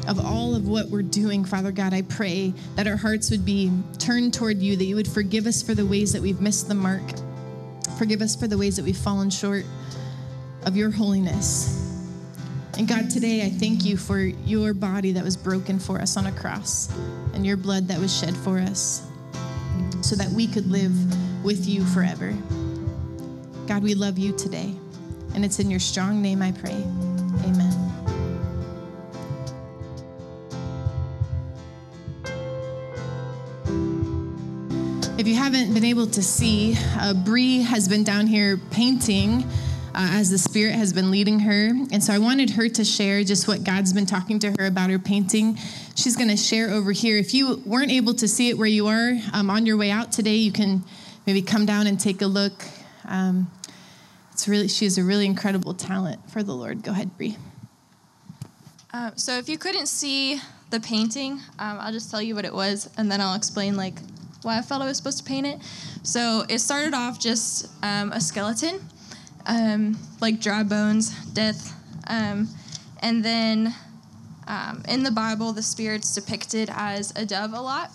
of 0.08 0.24
all 0.24 0.56
of 0.56 0.68
what 0.68 0.88
we're 0.88 1.02
doing, 1.02 1.44
Father 1.46 1.72
God, 1.72 1.94
I 1.94 2.04
pray 2.04 2.54
that 2.76 2.88
our 2.88 2.96
hearts 2.96 3.32
would 3.32 3.46
be 3.46 3.72
turned 3.98 4.34
toward 4.34 4.60
you, 4.60 4.76
that 4.76 4.86
you 4.86 4.96
would 4.96 5.08
forgive 5.08 5.48
us 5.48 5.64
for 5.64 5.74
the 5.74 5.86
ways 5.86 6.14
that 6.14 6.22
we've 6.22 6.42
missed 6.42 6.68
the 6.68 6.76
mark. 6.76 7.04
Forgive 7.98 8.22
us 8.22 8.36
for 8.36 8.48
the 8.48 8.58
ways 8.58 8.76
that 8.76 8.86
we've 8.86 8.98
fallen 8.98 9.30
short 9.30 9.66
of 10.66 10.76
your 10.76 10.92
holiness. 10.92 11.82
And 12.78 12.88
God, 12.88 13.10
today 13.10 13.46
I 13.46 13.50
thank 13.50 13.86
you 13.86 13.96
for 13.96 14.20
your 14.20 14.74
body 14.74 15.12
that 15.14 15.24
was 15.24 15.38
broken 15.38 15.80
for 15.80 16.00
us 16.00 16.18
on 16.18 16.28
a 16.28 16.32
cross 16.34 16.94
and 17.34 17.46
your 17.46 17.58
blood 17.58 17.88
that 17.88 18.00
was 18.00 18.16
shed 18.16 18.36
for 18.36 18.60
us 18.60 19.08
so 20.02 20.16
that 20.16 20.30
we 20.30 20.46
could 20.46 20.68
live 20.68 20.94
with 21.44 21.66
you 21.68 21.86
forever. 21.86 22.36
God, 23.68 23.82
we 23.82 23.96
love 23.96 24.18
you 24.18 24.36
today. 24.36 24.74
And 25.34 25.44
it's 25.44 25.60
in 25.60 25.70
your 25.70 25.80
strong 25.80 26.22
name 26.22 26.42
I 26.42 26.52
pray. 26.52 26.84
Amen. 27.46 27.85
If 35.26 35.30
you 35.30 35.38
haven't 35.38 35.74
been 35.74 35.86
able 35.86 36.06
to 36.06 36.22
see, 36.22 36.78
uh, 37.00 37.16
Bree 37.16 37.64
has 37.64 37.88
been 37.88 38.04
down 38.04 38.28
here 38.28 38.58
painting 38.70 39.44
uh, 39.96 40.12
as 40.12 40.30
the 40.30 40.38
Spirit 40.38 40.76
has 40.76 40.94
been 40.94 41.10
leading 41.10 41.40
her. 41.40 41.70
And 41.92 42.04
so 42.04 42.14
I 42.14 42.20
wanted 42.20 42.52
her 42.52 42.70
to 42.70 42.86
share 42.86 43.24
just 43.24 43.48
what 43.48 43.64
God's 43.64 43.92
been 43.92 44.06
talking 44.06 44.38
to 44.38 44.52
her 44.52 44.68
about 44.68 44.92
her 44.92 45.00
painting. 45.00 45.58
She's 45.96 46.16
going 46.16 46.30
to 46.30 46.38
share 46.38 46.70
over 46.70 46.92
here. 46.92 47.18
If 47.18 47.34
you 47.34 47.60
weren't 47.66 47.90
able 47.90 48.14
to 48.14 48.28
see 48.28 48.50
it 48.50 48.58
where 48.60 48.68
you 48.68 48.86
are 48.86 49.14
um, 49.34 49.50
on 49.50 49.66
your 49.66 49.78
way 49.78 49.90
out 49.90 50.12
today, 50.12 50.36
you 50.36 50.52
can 50.52 50.84
maybe 51.26 51.42
come 51.42 51.66
down 51.66 51.88
and 51.88 52.00
take 52.00 52.22
a 52.22 52.28
look. 52.28 52.64
Um, 53.06 53.50
it's 54.32 54.48
really, 54.48 54.68
she 54.68 54.86
has 54.86 55.00
a 55.00 55.04
really 55.04 55.26
incredible 55.26 55.74
talent 55.74 56.30
for 56.30 56.44
the 56.44 56.54
Lord. 56.54 56.84
Go 56.84 56.92
ahead, 56.92 57.18
Bree. 57.18 57.36
Uh, 58.94 59.10
so 59.16 59.40
if 59.40 59.50
you 59.50 59.58
couldn't 59.58 59.88
see 59.88 60.40
the 60.70 60.80
painting, 60.80 61.40
um, 61.58 61.80
I'll 61.80 61.92
just 61.92 62.12
tell 62.12 62.22
you 62.22 62.36
what 62.36 62.46
it 62.46 62.54
was, 62.54 62.92
and 62.96 63.12
then 63.12 63.22
I'll 63.22 63.36
explain 63.36 63.76
like 63.76 63.96
why 64.46 64.60
I 64.60 64.62
felt 64.62 64.82
I 64.82 64.86
was 64.86 64.98
supposed 64.98 65.18
to 65.18 65.24
paint 65.24 65.48
it. 65.48 65.60
So 66.04 66.46
it 66.48 66.60
started 66.60 66.94
off 66.94 67.20
just 67.20 67.68
um, 67.84 68.12
a 68.12 68.22
skeleton, 68.22 68.80
um, 69.46 69.98
like 70.22 70.40
dry 70.40 70.64
bones, 70.64 71.10
death. 71.34 71.74
Um, 72.08 72.48
and 73.00 73.26
then 73.26 73.74
um, 74.48 74.84
in 74.88 75.04
the 75.04 75.12
Bible, 75.12 75.52
the 75.52 75.64
spirit's 75.64 76.14
depicted 76.14 76.70
as 76.72 77.12
a 77.16 77.26
dove 77.26 77.54
a 77.54 77.60
lot. 77.60 77.92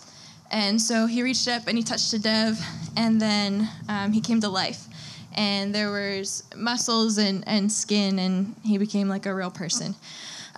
And 0.51 0.81
so 0.81 1.05
he 1.05 1.23
reached 1.23 1.47
up 1.47 1.67
and 1.67 1.77
he 1.77 1.83
touched 1.83 2.11
a 2.11 2.19
dove, 2.19 2.59
and 2.97 3.21
then 3.21 3.69
um, 3.87 4.11
he 4.11 4.19
came 4.19 4.41
to 4.41 4.49
life. 4.49 4.85
And 5.33 5.73
there 5.73 5.89
was 5.89 6.43
muscles 6.57 7.17
and, 7.17 7.45
and 7.47 7.71
skin, 7.71 8.19
and 8.19 8.53
he 8.63 8.77
became 8.77 9.07
like 9.07 9.25
a 9.25 9.33
real 9.33 9.49
person. 9.49 9.95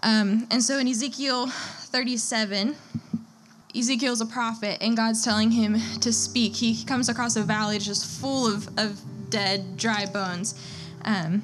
Um, 0.01 0.47
and 0.49 0.63
so 0.63 0.79
in 0.79 0.87
Ezekiel 0.87 1.47
37, 1.47 2.75
Ezekiel's 3.75 4.21
a 4.21 4.25
prophet, 4.25 4.77
and 4.81 4.95
God's 4.95 5.23
telling 5.23 5.49
him 5.49 5.77
to 6.01 6.13
speak. 6.13 6.55
He 6.55 6.83
comes 6.83 7.09
across 7.09 7.35
a 7.35 7.41
valley 7.41 7.79
just 7.79 8.05
full 8.05 8.45
of, 8.45 8.67
of 8.77 9.01
dead, 9.31 9.77
dry 9.77 10.05
bones. 10.05 10.53
Um, 11.05 11.41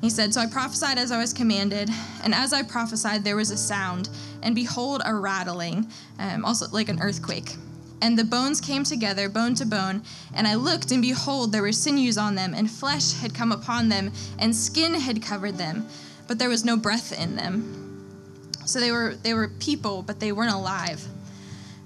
he 0.00 0.10
said, 0.10 0.32
So 0.32 0.40
I 0.40 0.46
prophesied 0.46 0.96
as 0.96 1.10
I 1.10 1.18
was 1.18 1.32
commanded, 1.32 1.90
and 2.22 2.34
as 2.34 2.52
I 2.52 2.62
prophesied, 2.62 3.24
there 3.24 3.36
was 3.36 3.50
a 3.50 3.56
sound, 3.56 4.10
and 4.42 4.54
behold, 4.54 5.02
a 5.04 5.14
rattling, 5.14 5.88
um, 6.20 6.44
also 6.44 6.66
like 6.70 6.88
an 6.88 7.00
earthquake. 7.00 7.56
And 8.00 8.16
the 8.16 8.24
bones 8.24 8.60
came 8.60 8.84
together, 8.84 9.28
bone 9.28 9.54
to 9.56 9.66
bone, 9.66 10.02
and 10.34 10.46
I 10.46 10.54
looked, 10.54 10.92
and 10.92 11.02
behold, 11.02 11.50
there 11.50 11.62
were 11.62 11.72
sinews 11.72 12.16
on 12.16 12.36
them, 12.36 12.54
and 12.54 12.70
flesh 12.70 13.14
had 13.14 13.34
come 13.34 13.50
upon 13.50 13.88
them, 13.88 14.12
and 14.38 14.54
skin 14.54 14.94
had 14.94 15.22
covered 15.22 15.56
them, 15.56 15.88
but 16.28 16.38
there 16.38 16.48
was 16.48 16.64
no 16.64 16.76
breath 16.76 17.18
in 17.18 17.34
them. 17.34 17.80
So 18.66 18.78
they 18.78 18.92
were 18.92 19.14
they 19.22 19.34
were 19.34 19.48
people, 19.48 20.02
but 20.02 20.20
they 20.20 20.32
weren't 20.32 20.54
alive. 20.54 21.06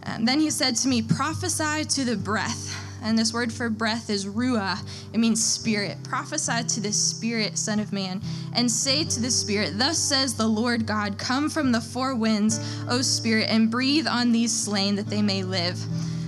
Um, 0.08 0.24
then 0.24 0.40
he 0.40 0.50
said 0.50 0.76
to 0.76 0.88
me, 0.88 1.02
Prophesy 1.02 1.84
to 1.84 2.04
the 2.04 2.16
breath 2.16 2.74
and 3.02 3.16
this 3.16 3.32
word 3.32 3.52
for 3.52 3.68
breath 3.68 4.10
is 4.10 4.26
ruah. 4.26 4.78
It 5.12 5.18
means 5.18 5.44
spirit. 5.44 5.96
Prophesy 6.04 6.64
to 6.64 6.80
the 6.80 6.92
spirit, 6.92 7.56
Son 7.56 7.80
of 7.80 7.92
Man, 7.92 8.20
and 8.54 8.70
say 8.70 9.04
to 9.04 9.20
the 9.20 9.30
spirit, 9.30 9.78
Thus 9.78 9.98
says 9.98 10.34
the 10.34 10.48
Lord 10.48 10.86
God, 10.86 11.18
Come 11.18 11.48
from 11.48 11.72
the 11.72 11.80
four 11.80 12.14
winds, 12.14 12.58
O 12.88 13.00
spirit, 13.02 13.48
and 13.50 13.70
breathe 13.70 14.06
on 14.06 14.32
these 14.32 14.52
slain 14.52 14.96
that 14.96 15.06
they 15.06 15.22
may 15.22 15.42
live. 15.42 15.78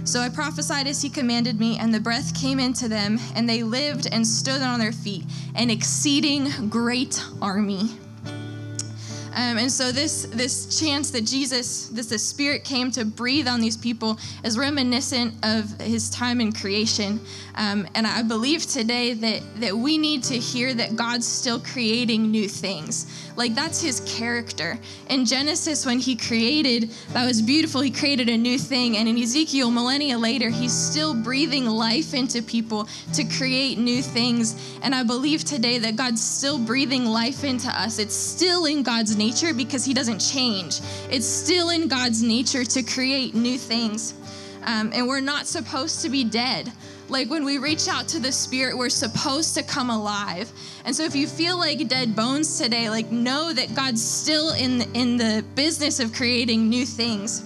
So 0.05 0.21
I 0.21 0.29
prophesied 0.29 0.87
as 0.87 1.03
he 1.03 1.11
commanded 1.11 1.61
me, 1.61 1.77
and 1.79 1.93
the 1.93 2.01
breath 2.01 2.39
came 2.41 2.59
into 2.59 2.89
them, 2.89 3.19
and 3.35 3.49
they 3.49 3.63
lived 3.63 4.09
and 4.11 4.27
stood 4.27 4.63
on 4.63 4.81
their 4.81 4.93
feet, 4.93 5.25
an 5.55 5.71
exceeding 5.71 6.69
great 6.69 7.23
army. 7.43 7.91
Um, 9.41 9.57
and 9.57 9.73
so 9.73 9.91
this 9.91 10.25
this 10.33 10.79
chance 10.79 11.11
that 11.13 11.25
Jesus, 11.25 11.89
this 11.89 12.07
the 12.09 12.19
Spirit 12.19 12.63
came 12.63 12.91
to 12.91 13.07
breathe 13.07 13.49
on 13.49 13.59
these 13.59 13.77
people, 13.77 14.19
is 14.45 14.59
reminiscent 14.59 15.35
of 15.43 15.81
His 15.81 16.11
time 16.11 16.43
in 16.43 16.53
creation. 16.53 17.19
Um, 17.55 17.87
and 17.95 18.07
I 18.07 18.23
believe 18.23 18.67
today 18.67 19.15
that 19.15 19.43
that 19.61 19.77
we 19.77 19.99
need 19.99 20.23
to 20.25 20.39
hear 20.39 20.73
that 20.75 20.97
God's 20.97 21.27
still 21.27 21.61
creating 21.61 22.31
new 22.31 22.49
things. 22.49 23.07
Like 23.37 23.55
that's 23.55 23.81
His 23.81 24.01
character. 24.01 24.79
In 25.09 25.25
Genesis, 25.25 25.87
when 25.87 25.99
He 25.99 26.17
created, 26.17 26.91
that 27.13 27.27
was 27.27 27.43
beautiful. 27.43 27.81
He 27.81 27.91
created 27.91 28.29
a 28.29 28.37
new 28.37 28.59
thing, 28.59 28.97
and 28.97 29.09
in 29.09 29.19
Ezekiel, 29.19 29.71
millennia 29.71 30.19
later, 30.19 30.51
He's 30.51 30.73
still 30.73 31.15
breathing 31.15 31.67
life 31.67 32.15
into 32.15 32.43
people 32.43 32.89
to 33.15 33.25
create 33.25 33.79
new 33.79 34.03
things. 34.03 34.79
And 34.83 34.95
I 34.95 35.03
believe 35.03 35.45
today 35.45 35.79
that 35.79 35.97
God's 35.97 36.23
still 36.23 36.59
breathing 36.59 37.05
life 37.05 37.45
into 37.45 37.69
us. 37.69 37.99
It's 37.99 38.15
still 38.15 38.67
in 38.67 38.83
God's 38.83 39.17
nature 39.17 39.55
because 39.55 39.85
He 39.85 39.95
doesn't 39.95 40.19
change. 40.19 40.81
It's 41.11 41.27
still 41.27 41.71
in 41.71 41.89
God's 41.89 42.23
nature 42.23 42.65
to 42.65 42.83
create 42.83 43.35
new 43.35 43.59
things. 43.59 44.15
Um, 44.65 44.93
and 44.95 45.09
we're 45.09 45.21
not 45.21 45.47
supposed 45.47 46.03
to 46.03 46.11
be 46.11 46.25
dead. 46.25 46.71
Like 47.11 47.29
when 47.29 47.45
we 47.45 47.59
reach 47.59 47.89
out 47.89 48.07
to 48.09 48.21
the 48.21 48.31
Spirit, 48.31 48.79
we're 48.79 48.89
supposed 48.89 49.55
to 49.57 49.63
come 49.63 49.91
alive. 49.91 50.51
And 50.85 50.95
so 50.95 51.03
if 51.03 51.17
you 51.17 51.27
feel 51.27 51.59
like 51.59 51.89
dead 51.89 52.15
bones 52.15 52.57
today, 52.57 52.89
like 52.89 53.11
know 53.11 53.53
that 53.53 53.75
God's 53.75 54.03
still 54.03 54.53
in 54.53 54.83
in 54.95 55.17
the 55.17 55.45
business 55.55 55.99
of 55.99 56.13
creating 56.15 56.69
new 56.69 56.87
things. 56.87 57.43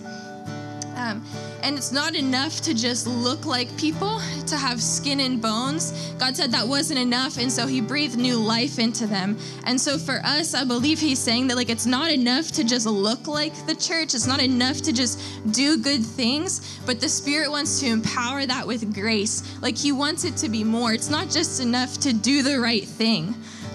And 1.63 1.77
it's 1.77 1.93
not 1.93 2.15
enough 2.15 2.61
to 2.63 2.75
just 2.75 3.07
look 3.07 3.47
like 3.47 3.75
people, 3.77 4.21
to 4.47 4.57
have 4.57 4.83
skin 4.83 5.21
and 5.21 5.41
bones. 5.41 5.93
God 6.19 6.37
said 6.37 6.51
that 6.53 6.67
wasn't 6.67 6.99
enough, 6.99 7.39
and 7.39 7.51
so 7.51 7.67
He 7.67 7.81
breathed 7.81 8.17
new 8.17 8.37
life 8.37 8.79
into 8.79 9.07
them. 9.07 9.39
And 9.65 9.81
so 9.81 9.99
for 9.99 10.21
us, 10.25 10.55
I 10.55 10.65
believe 10.65 10.99
He's 10.99 11.19
saying 11.19 11.49
that, 11.49 11.57
like, 11.57 11.71
it's 11.71 11.87
not 11.87 12.11
enough 12.11 12.53
to 12.53 12.65
just 12.65 12.87
look 12.87 13.27
like 13.27 13.55
the 13.67 13.75
church, 13.75 14.15
it's 14.15 14.27
not 14.27 14.43
enough 14.43 14.83
to 14.83 14.93
just 14.93 15.21
do 15.53 15.79
good 15.79 16.05
things, 16.05 16.79
but 16.87 17.01
the 17.01 17.09
Spirit 17.09 17.51
wants 17.51 17.81
to 17.81 17.87
empower 17.87 18.47
that 18.47 18.67
with 18.67 18.95
grace. 18.95 19.43
Like, 19.63 19.77
He 19.77 19.93
wants 19.93 20.25
it 20.25 20.37
to 20.39 20.49
be 20.49 20.65
more. 20.65 20.93
It's 20.93 21.11
not 21.11 21.31
just 21.31 21.61
enough 21.61 21.99
to 22.01 22.13
do 22.13 22.43
the 22.43 22.59
right 22.61 22.85
thing. 22.85 23.35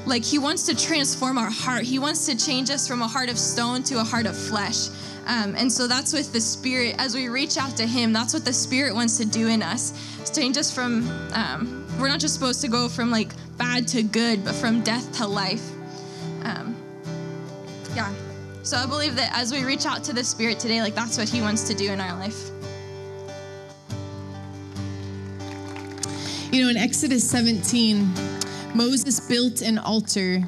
Like, 0.09 0.25
He 0.25 0.39
wants 0.39 0.63
to 0.63 0.75
transform 0.75 1.37
our 1.37 1.51
heart, 1.51 1.83
He 1.83 1.99
wants 1.99 2.25
to 2.25 2.35
change 2.35 2.71
us 2.71 2.87
from 2.87 3.03
a 3.03 3.07
heart 3.07 3.29
of 3.29 3.37
stone 3.37 3.83
to 3.83 4.01
a 4.01 4.03
heart 4.03 4.25
of 4.25 4.35
flesh. 4.35 4.89
Um, 5.27 5.53
and 5.55 5.71
so 5.71 5.87
that's 5.87 6.11
with 6.11 6.33
the 6.33 6.41
Spirit. 6.41 6.95
As 6.97 7.13
we 7.13 7.29
reach 7.29 7.57
out 7.57 7.77
to 7.77 7.85
Him, 7.85 8.11
that's 8.11 8.33
what 8.33 8.43
the 8.43 8.53
Spirit 8.53 8.95
wants 8.95 9.17
to 9.17 9.25
do 9.25 9.47
in 9.47 9.61
us. 9.61 9.93
Change 10.33 10.57
us 10.57 10.73
from, 10.73 11.07
um, 11.33 11.85
we're 11.99 12.07
not 12.07 12.19
just 12.19 12.33
supposed 12.33 12.61
to 12.61 12.67
go 12.67 12.89
from 12.89 13.11
like 13.11 13.29
bad 13.57 13.87
to 13.89 14.01
good, 14.01 14.43
but 14.43 14.55
from 14.55 14.81
death 14.81 15.11
to 15.17 15.27
life. 15.27 15.71
Um, 16.43 16.75
yeah. 17.93 18.11
So 18.63 18.77
I 18.77 18.87
believe 18.87 19.15
that 19.15 19.31
as 19.37 19.51
we 19.51 19.63
reach 19.63 19.85
out 19.85 20.03
to 20.05 20.13
the 20.13 20.23
Spirit 20.23 20.59
today, 20.59 20.81
like 20.81 20.95
that's 20.95 21.19
what 21.19 21.29
He 21.29 21.41
wants 21.41 21.63
to 21.67 21.75
do 21.75 21.91
in 21.91 22.01
our 22.01 22.17
life. 22.17 22.49
You 26.51 26.63
know, 26.63 26.69
in 26.69 26.77
Exodus 26.77 27.29
17, 27.29 28.38
Moses 28.75 29.19
built 29.19 29.61
an 29.61 29.77
altar 29.77 30.43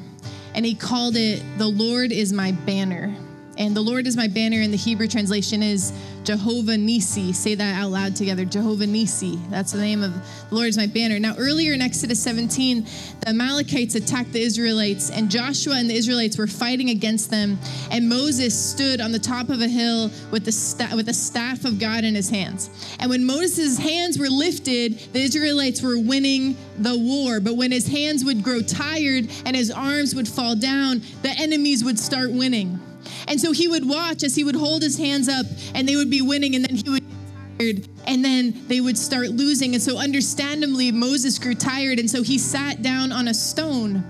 and 0.54 0.64
he 0.64 0.74
called 0.74 1.16
it, 1.16 1.42
The 1.58 1.66
Lord 1.66 2.12
is 2.12 2.32
my 2.32 2.52
banner. 2.52 3.14
And 3.58 3.76
the 3.76 3.82
Lord 3.82 4.06
is 4.06 4.16
my 4.16 4.28
banner 4.28 4.60
in 4.60 4.70
the 4.70 4.76
Hebrew 4.76 5.06
translation 5.06 5.62
is 5.62 5.92
Jehovah 6.24 6.78
Nisi. 6.78 7.32
Say 7.32 7.54
that 7.54 7.82
out 7.82 7.90
loud 7.90 8.16
together. 8.16 8.44
Jehovah 8.44 8.86
Nisi. 8.86 9.38
That's 9.50 9.72
the 9.72 9.80
name 9.80 10.02
of 10.02 10.14
the 10.48 10.54
Lord 10.54 10.68
is 10.68 10.76
my 10.78 10.86
banner. 10.86 11.18
Now, 11.18 11.34
earlier 11.36 11.72
in 11.74 11.82
Exodus 11.82 12.22
17, 12.22 12.86
the 13.20 13.28
Amalekites 13.28 13.94
attacked 13.94 14.32
the 14.32 14.40
Israelites, 14.40 15.10
and 15.10 15.30
Joshua 15.30 15.74
and 15.74 15.90
the 15.90 15.94
Israelites 15.94 16.38
were 16.38 16.46
fighting 16.46 16.90
against 16.90 17.30
them. 17.30 17.58
And 17.90 18.08
Moses 18.08 18.58
stood 18.58 19.00
on 19.00 19.12
the 19.12 19.18
top 19.18 19.50
of 19.50 19.60
a 19.60 19.68
hill 19.68 20.10
with 20.30 20.44
the, 20.44 20.52
sta- 20.52 20.94
with 20.94 21.06
the 21.06 21.14
staff 21.14 21.64
of 21.64 21.78
God 21.78 22.04
in 22.04 22.14
his 22.14 22.30
hands. 22.30 22.70
And 23.00 23.10
when 23.10 23.24
Moses' 23.24 23.78
hands 23.78 24.18
were 24.18 24.30
lifted, 24.30 24.98
the 25.12 25.20
Israelites 25.20 25.82
were 25.82 25.98
winning 25.98 26.56
the 26.78 26.96
war. 26.96 27.40
But 27.40 27.56
when 27.56 27.72
his 27.72 27.86
hands 27.86 28.24
would 28.24 28.42
grow 28.42 28.62
tired 28.62 29.28
and 29.44 29.54
his 29.54 29.70
arms 29.70 30.14
would 30.14 30.28
fall 30.28 30.56
down, 30.56 31.02
the 31.22 31.30
enemies 31.30 31.84
would 31.84 31.98
start 31.98 32.30
winning. 32.32 32.80
And 33.28 33.40
so 33.40 33.52
he 33.52 33.68
would 33.68 33.88
watch 33.88 34.22
as 34.22 34.34
he 34.34 34.44
would 34.44 34.56
hold 34.56 34.82
his 34.82 34.98
hands 34.98 35.28
up 35.28 35.46
and 35.74 35.88
they 35.88 35.96
would 35.96 36.10
be 36.10 36.22
winning, 36.22 36.54
and 36.54 36.64
then 36.64 36.76
he 36.76 36.90
would 36.90 37.02
get 37.02 37.58
tired, 37.58 37.88
and 38.06 38.24
then 38.24 38.66
they 38.68 38.80
would 38.80 38.98
start 38.98 39.28
losing. 39.28 39.74
And 39.74 39.82
so, 39.82 39.98
understandably, 39.98 40.92
Moses 40.92 41.38
grew 41.38 41.54
tired, 41.54 41.98
and 41.98 42.10
so 42.10 42.22
he 42.22 42.38
sat 42.38 42.82
down 42.82 43.12
on 43.12 43.28
a 43.28 43.34
stone, 43.34 44.04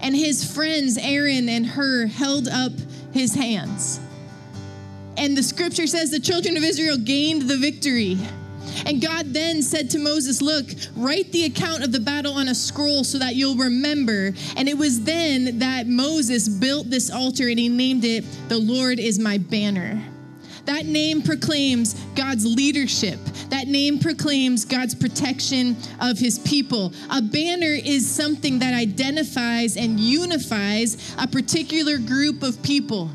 and 0.00 0.14
his 0.14 0.44
friends, 0.54 0.98
Aaron 0.98 1.48
and 1.48 1.66
Hur, 1.66 2.06
held 2.06 2.48
up 2.48 2.72
his 3.12 3.34
hands. 3.34 4.00
And 5.16 5.36
the 5.36 5.42
scripture 5.42 5.86
says 5.86 6.10
the 6.10 6.20
children 6.20 6.56
of 6.56 6.62
Israel 6.62 6.96
gained 6.96 7.42
the 7.42 7.56
victory. 7.56 8.16
And 8.86 9.02
God 9.02 9.32
then 9.32 9.62
said 9.62 9.90
to 9.90 9.98
Moses, 9.98 10.40
Look, 10.42 10.66
write 10.96 11.32
the 11.32 11.44
account 11.44 11.82
of 11.82 11.92
the 11.92 12.00
battle 12.00 12.32
on 12.32 12.48
a 12.48 12.54
scroll 12.54 13.04
so 13.04 13.18
that 13.18 13.34
you'll 13.34 13.56
remember. 13.56 14.32
And 14.56 14.68
it 14.68 14.76
was 14.76 15.02
then 15.04 15.58
that 15.58 15.86
Moses 15.86 16.48
built 16.48 16.90
this 16.90 17.10
altar 17.10 17.48
and 17.48 17.58
he 17.58 17.68
named 17.68 18.04
it, 18.04 18.24
The 18.48 18.58
Lord 18.58 18.98
is 18.98 19.18
my 19.18 19.38
banner. 19.38 20.02
That 20.66 20.86
name 20.86 21.22
proclaims 21.22 21.94
God's 22.14 22.46
leadership. 22.46 23.18
That 23.48 23.66
name 23.66 23.98
proclaims 23.98 24.64
God's 24.64 24.94
protection 24.94 25.76
of 26.00 26.18
his 26.18 26.38
people. 26.38 26.92
A 27.10 27.20
banner 27.20 27.74
is 27.84 28.08
something 28.08 28.58
that 28.60 28.74
identifies 28.74 29.76
and 29.76 29.98
unifies 29.98 31.14
a 31.18 31.26
particular 31.26 31.98
group 31.98 32.42
of 32.42 32.62
people. 32.62 33.10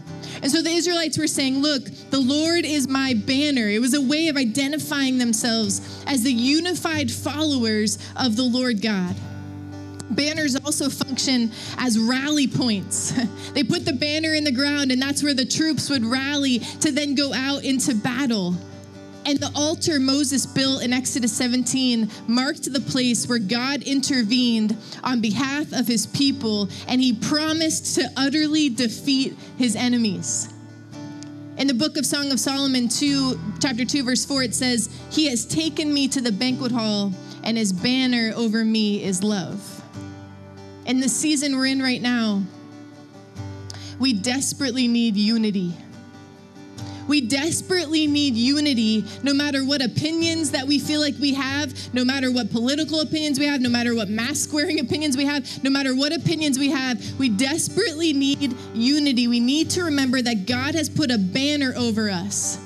And 0.46 0.52
so 0.52 0.62
the 0.62 0.70
Israelites 0.70 1.18
were 1.18 1.26
saying, 1.26 1.64
Look, 1.64 1.86
the 2.12 2.20
Lord 2.20 2.66
is 2.66 2.88
my 2.88 3.16
banner. 3.16 3.68
It 3.68 3.82
was 3.82 3.96
a 3.96 4.02
way 4.02 4.28
of 4.28 4.38
identifying 4.38 5.18
themselves 5.18 6.04
as 6.06 6.22
the 6.22 6.32
unified 6.32 7.12
followers 7.12 7.98
of 8.16 8.36
the 8.36 8.44
Lord 8.44 8.80
God. 8.80 9.16
Banners 10.12 10.56
also 10.56 10.88
function 10.88 11.52
as 11.80 11.98
rally 11.98 12.48
points. 12.48 13.12
they 13.54 13.64
put 13.64 13.86
the 13.86 13.94
banner 13.94 14.36
in 14.36 14.44
the 14.44 14.52
ground, 14.52 14.92
and 14.92 15.02
that's 15.02 15.24
where 15.24 15.34
the 15.34 15.48
troops 15.48 15.90
would 15.90 16.06
rally 16.06 16.60
to 16.60 16.92
then 16.92 17.16
go 17.16 17.34
out 17.34 17.64
into 17.64 17.96
battle. 17.96 18.56
And 19.26 19.40
the 19.40 19.52
altar 19.56 20.00
Moses 20.00 20.46
built 20.46 20.84
in 20.84 20.94
Exodus 20.94 21.36
17 21.36 22.10
marked 22.28 22.72
the 22.72 22.80
place 22.80 23.28
where 23.28 23.40
God 23.40 23.82
intervened 23.82 24.78
on 25.04 25.20
behalf 25.20 25.74
of 25.74 25.88
his 25.88 26.06
people 26.06 26.70
and 26.88 27.02
he 27.02 27.14
promised 27.14 27.96
to 27.96 28.08
utterly 28.16 28.70
defeat 28.70 29.36
his 29.58 29.76
enemies. 29.76 30.54
In 31.58 31.68
the 31.68 31.74
book 31.74 31.98
of 31.98 32.06
Song 32.06 32.32
of 32.32 32.40
Solomon 32.40 32.88
2, 32.88 33.40
chapter 33.62 33.86
2, 33.86 34.04
verse 34.04 34.26
4, 34.26 34.44
it 34.44 34.54
says, 34.54 34.90
He 35.10 35.28
has 35.30 35.46
taken 35.46 35.94
me 35.94 36.08
to 36.10 36.20
the 36.20 36.32
banquet 36.32 36.72
hall, 36.72 37.14
and 37.44 37.58
his 37.58 37.72
banner 37.72 38.34
over 38.36 38.66
me 38.66 39.02
is 39.02 39.24
love. 39.24 39.82
In 40.86 41.00
the 41.00 41.08
season 41.08 41.56
we're 41.56 41.68
in 41.68 41.82
right 41.82 42.02
now, 42.02 42.44
we 44.00 44.12
desperately 44.14 44.90
need 44.90 45.16
unity. 45.16 45.74
We 47.08 47.22
desperately 47.22 48.08
need 48.08 48.36
unity 48.36 49.06
no 49.24 49.34
matter 49.34 49.64
what 49.64 49.84
opinions 49.84 50.52
that 50.52 50.66
we 50.66 50.80
feel 50.80 51.02
like 51.02 51.16
we 51.20 51.34
have, 51.34 51.94
no 51.94 52.04
matter 52.04 52.32
what 52.32 52.52
political 52.52 53.02
opinions 53.02 53.40
we 53.40 53.46
have, 53.46 53.62
no 53.62 53.70
matter 53.70 53.96
what 53.96 54.10
mask 54.10 54.54
wearing 54.54 54.80
opinions 54.80 55.16
we 55.18 55.26
have, 55.26 55.64
no 55.64 55.70
matter 55.70 55.96
what 55.96 56.14
opinions 56.14 56.58
we 56.58 56.72
have. 56.72 57.02
We 57.20 57.30
desperately 57.30 58.14
need 58.14 58.56
unity. 58.74 59.28
We 59.28 59.40
need 59.40 59.70
to 59.72 59.84
remember 59.84 60.22
that 60.22 60.46
God 60.46 60.76
has 60.76 60.90
put 60.90 61.12
a 61.12 61.18
banner 61.18 61.74
over 61.78 62.10
us. 62.10 62.65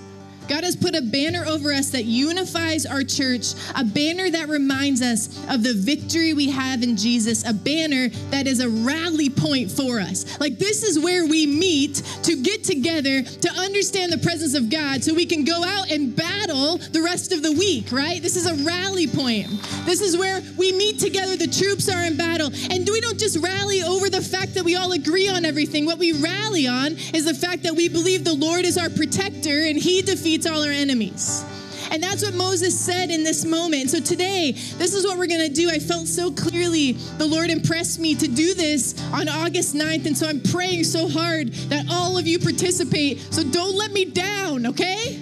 God 0.49 0.63
has 0.63 0.75
put 0.75 0.95
a 0.95 1.01
banner 1.01 1.45
over 1.45 1.71
us 1.71 1.91
that 1.91 2.05
unifies 2.05 2.87
our 2.87 3.03
church, 3.03 3.53
a 3.75 3.85
banner 3.85 4.31
that 4.31 4.49
reminds 4.49 5.01
us 5.01 5.27
of 5.47 5.61
the 5.61 5.73
victory 5.75 6.33
we 6.33 6.49
have 6.49 6.81
in 6.81 6.97
Jesus, 6.97 7.47
a 7.47 7.53
banner 7.53 8.09
that 8.31 8.47
is 8.47 8.59
a 8.59 8.67
rally 8.67 9.29
point 9.29 9.69
for 9.69 9.99
us. 9.99 10.39
Like, 10.39 10.57
this 10.57 10.81
is 10.81 10.97
where 10.97 11.27
we 11.27 11.45
meet 11.45 11.97
to 12.23 12.35
get 12.35 12.63
together 12.63 13.21
to 13.21 13.49
understand 13.51 14.11
the 14.11 14.17
presence 14.17 14.55
of 14.55 14.71
God 14.71 15.03
so 15.03 15.13
we 15.13 15.27
can 15.27 15.45
go 15.45 15.63
out 15.63 15.91
and 15.91 16.15
battle 16.15 16.77
the 16.77 17.01
rest 17.03 17.31
of 17.31 17.43
the 17.43 17.51
week, 17.51 17.91
right? 17.91 18.19
This 18.19 18.35
is 18.35 18.47
a 18.47 18.65
rally 18.65 19.05
point. 19.05 19.47
This 19.85 20.01
is 20.01 20.17
where 20.17 20.41
we 20.57 20.71
meet 20.71 20.99
together, 20.99 21.37
the 21.37 21.47
troops 21.47 21.87
are 21.89 22.03
in 22.03 22.17
battle. 22.17 22.49
And 22.71 22.89
we 22.89 23.01
don't 23.01 23.19
just 23.19 23.37
rally 23.37 23.83
over 23.83 24.09
the 24.09 24.21
fact 24.21 24.55
that 24.55 24.63
we 24.63 24.75
all 24.75 24.93
agree 24.93 25.29
on 25.29 25.45
everything. 25.45 25.85
What 25.85 25.99
we 25.99 26.13
rally 26.13 26.67
on 26.67 26.93
is 27.13 27.25
the 27.25 27.35
fact 27.35 27.61
that 27.63 27.75
we 27.75 27.87
believe 27.87 28.23
the 28.23 28.33
Lord 28.33 28.65
is 28.65 28.77
our 28.77 28.89
protector 28.89 29.65
and 29.65 29.77
he 29.77 30.01
defeats 30.01 30.38
all 30.45 30.63
our 30.63 30.71
enemies. 30.71 31.43
And 31.91 32.03
that's 32.03 32.23
what 32.23 32.33
Moses 32.33 32.79
said 32.79 33.09
in 33.09 33.23
this 33.23 33.45
moment. 33.45 33.89
So 33.89 33.99
today, 33.99 34.51
this 34.51 34.93
is 34.93 35.05
what 35.05 35.17
we're 35.17 35.27
going 35.27 35.47
to 35.47 35.53
do. 35.53 35.69
I 35.69 35.79
felt 35.79 36.07
so 36.07 36.31
clearly 36.31 36.93
the 37.17 37.25
Lord 37.25 37.49
impressed 37.49 37.99
me 37.99 38.13
to 38.15 38.27
do 38.27 38.53
this 38.53 38.95
on 39.11 39.27
August 39.27 39.75
9th. 39.75 40.05
And 40.05 40.17
so 40.17 40.27
I'm 40.27 40.41
praying 40.41 40.83
so 40.83 41.09
hard 41.09 41.51
that 41.69 41.85
all 41.89 42.17
of 42.17 42.27
you 42.27 42.37
participate. 42.37 43.19
So 43.33 43.43
don't 43.43 43.75
let 43.75 43.91
me 43.91 44.05
down, 44.05 44.67
okay? 44.67 45.19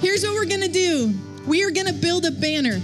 Here's 0.00 0.24
what 0.24 0.34
we're 0.34 0.46
going 0.46 0.62
to 0.62 0.72
do 0.72 1.14
we 1.46 1.64
are 1.64 1.70
going 1.70 1.86
to 1.86 1.94
build 1.94 2.26
a 2.26 2.30
banner. 2.30 2.80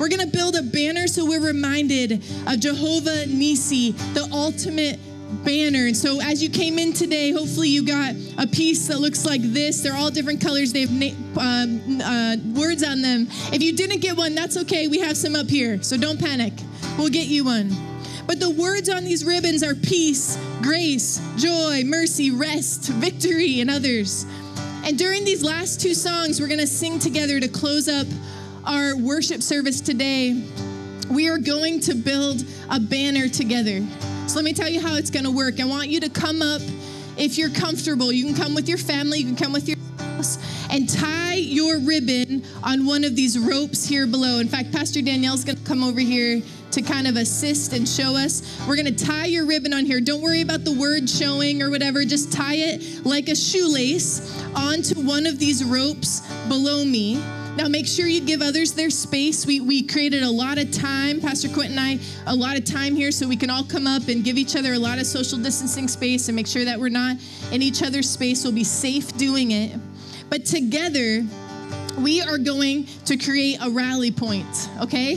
We're 0.00 0.08
going 0.08 0.28
to 0.28 0.36
build 0.36 0.56
a 0.56 0.62
banner 0.62 1.06
so 1.06 1.24
we're 1.24 1.46
reminded 1.46 2.24
of 2.46 2.58
Jehovah 2.58 3.26
Nisi, 3.26 3.92
the 4.14 4.28
ultimate 4.32 4.98
banner. 5.44 5.86
And 5.86 5.96
so 5.96 6.20
as 6.20 6.42
you 6.42 6.50
came 6.50 6.78
in 6.78 6.92
today, 6.92 7.32
hopefully 7.32 7.68
you 7.68 7.84
got 7.84 8.14
a 8.38 8.46
piece 8.46 8.88
that 8.88 9.00
looks 9.00 9.24
like 9.24 9.42
this. 9.42 9.80
They're 9.80 9.96
all 9.96 10.10
different 10.10 10.40
colors. 10.40 10.72
They 10.72 10.82
have 10.82 10.92
na- 10.92 11.40
um, 11.40 12.00
uh, 12.00 12.36
words 12.54 12.84
on 12.84 13.02
them. 13.02 13.26
If 13.52 13.62
you 13.62 13.74
didn't 13.74 14.00
get 14.00 14.16
one, 14.16 14.34
that's 14.34 14.56
okay. 14.58 14.88
We 14.88 15.00
have 15.00 15.16
some 15.16 15.34
up 15.34 15.48
here. 15.48 15.82
So 15.82 15.96
don't 15.96 16.20
panic. 16.20 16.52
We'll 16.98 17.08
get 17.08 17.26
you 17.26 17.44
one. 17.44 17.70
But 18.26 18.38
the 18.38 18.50
words 18.50 18.88
on 18.88 19.04
these 19.04 19.24
ribbons 19.24 19.62
are 19.62 19.74
peace, 19.74 20.38
grace, 20.62 21.20
joy, 21.36 21.82
mercy, 21.84 22.30
rest, 22.30 22.88
victory, 22.88 23.60
and 23.60 23.70
others. 23.70 24.26
And 24.84 24.98
during 24.98 25.24
these 25.24 25.42
last 25.42 25.80
two 25.80 25.94
songs, 25.94 26.40
we're 26.40 26.48
going 26.48 26.60
to 26.60 26.66
sing 26.66 26.98
together 26.98 27.40
to 27.40 27.48
close 27.48 27.88
up 27.88 28.06
our 28.64 28.96
worship 28.96 29.42
service 29.42 29.80
today. 29.80 30.44
We 31.10 31.28
are 31.28 31.38
going 31.38 31.80
to 31.80 31.94
build 31.94 32.44
a 32.70 32.80
banner 32.80 33.28
together. 33.28 33.82
So 34.26 34.36
let 34.36 34.44
me 34.44 34.52
tell 34.52 34.68
you 34.68 34.80
how 34.80 34.96
it's 34.96 35.10
going 35.10 35.24
to 35.24 35.30
work. 35.30 35.60
I 35.60 35.64
want 35.64 35.88
you 35.88 36.00
to 36.00 36.08
come 36.08 36.42
up 36.42 36.62
if 37.16 37.36
you're 37.36 37.50
comfortable. 37.50 38.12
You 38.12 38.24
can 38.26 38.34
come 38.34 38.54
with 38.54 38.68
your 38.68 38.78
family, 38.78 39.18
you 39.18 39.26
can 39.26 39.36
come 39.36 39.52
with 39.52 39.68
your 39.68 39.76
spouse, 39.98 40.38
and 40.70 40.88
tie 40.88 41.34
your 41.34 41.78
ribbon 41.80 42.42
on 42.62 42.86
one 42.86 43.04
of 43.04 43.14
these 43.14 43.38
ropes 43.38 43.84
here 43.84 44.06
below. 44.06 44.38
In 44.38 44.48
fact, 44.48 44.72
Pastor 44.72 45.02
Danielle's 45.02 45.44
going 45.44 45.58
to 45.58 45.64
come 45.64 45.82
over 45.82 46.00
here 46.00 46.40
to 46.70 46.80
kind 46.80 47.06
of 47.06 47.16
assist 47.16 47.74
and 47.74 47.86
show 47.86 48.16
us. 48.16 48.58
We're 48.66 48.76
going 48.76 48.94
to 48.94 49.04
tie 49.04 49.26
your 49.26 49.44
ribbon 49.44 49.74
on 49.74 49.84
here. 49.84 50.00
Don't 50.00 50.22
worry 50.22 50.40
about 50.40 50.64
the 50.64 50.72
word 50.72 51.08
showing 51.08 51.62
or 51.62 51.68
whatever. 51.68 52.04
Just 52.04 52.32
tie 52.32 52.54
it 52.54 53.04
like 53.04 53.28
a 53.28 53.36
shoelace 53.36 54.42
onto 54.54 55.00
one 55.00 55.26
of 55.26 55.38
these 55.38 55.62
ropes 55.62 56.20
below 56.48 56.84
me. 56.84 57.22
Now, 57.54 57.68
make 57.68 57.86
sure 57.86 58.06
you 58.06 58.22
give 58.22 58.40
others 58.40 58.72
their 58.72 58.88
space. 58.88 59.44
We, 59.44 59.60
we 59.60 59.82
created 59.82 60.22
a 60.22 60.30
lot 60.30 60.56
of 60.56 60.70
time, 60.70 61.20
Pastor 61.20 61.50
Quentin 61.50 61.76
and 61.76 62.00
I, 62.00 62.32
a 62.32 62.34
lot 62.34 62.56
of 62.56 62.64
time 62.64 62.96
here 62.96 63.10
so 63.10 63.28
we 63.28 63.36
can 63.36 63.50
all 63.50 63.62
come 63.62 63.86
up 63.86 64.08
and 64.08 64.24
give 64.24 64.38
each 64.38 64.56
other 64.56 64.72
a 64.72 64.78
lot 64.78 64.98
of 64.98 65.04
social 65.04 65.38
distancing 65.38 65.86
space 65.86 66.28
and 66.28 66.34
make 66.36 66.46
sure 66.46 66.64
that 66.64 66.80
we're 66.80 66.88
not 66.88 67.18
in 67.50 67.60
each 67.60 67.82
other's 67.82 68.08
space. 68.08 68.42
We'll 68.42 68.54
be 68.54 68.64
safe 68.64 69.14
doing 69.18 69.50
it. 69.50 69.78
But 70.30 70.46
together, 70.46 71.26
we 71.98 72.22
are 72.22 72.38
going 72.38 72.86
to 73.04 73.18
create 73.18 73.58
a 73.60 73.68
rally 73.68 74.10
point, 74.10 74.70
okay? 74.80 75.16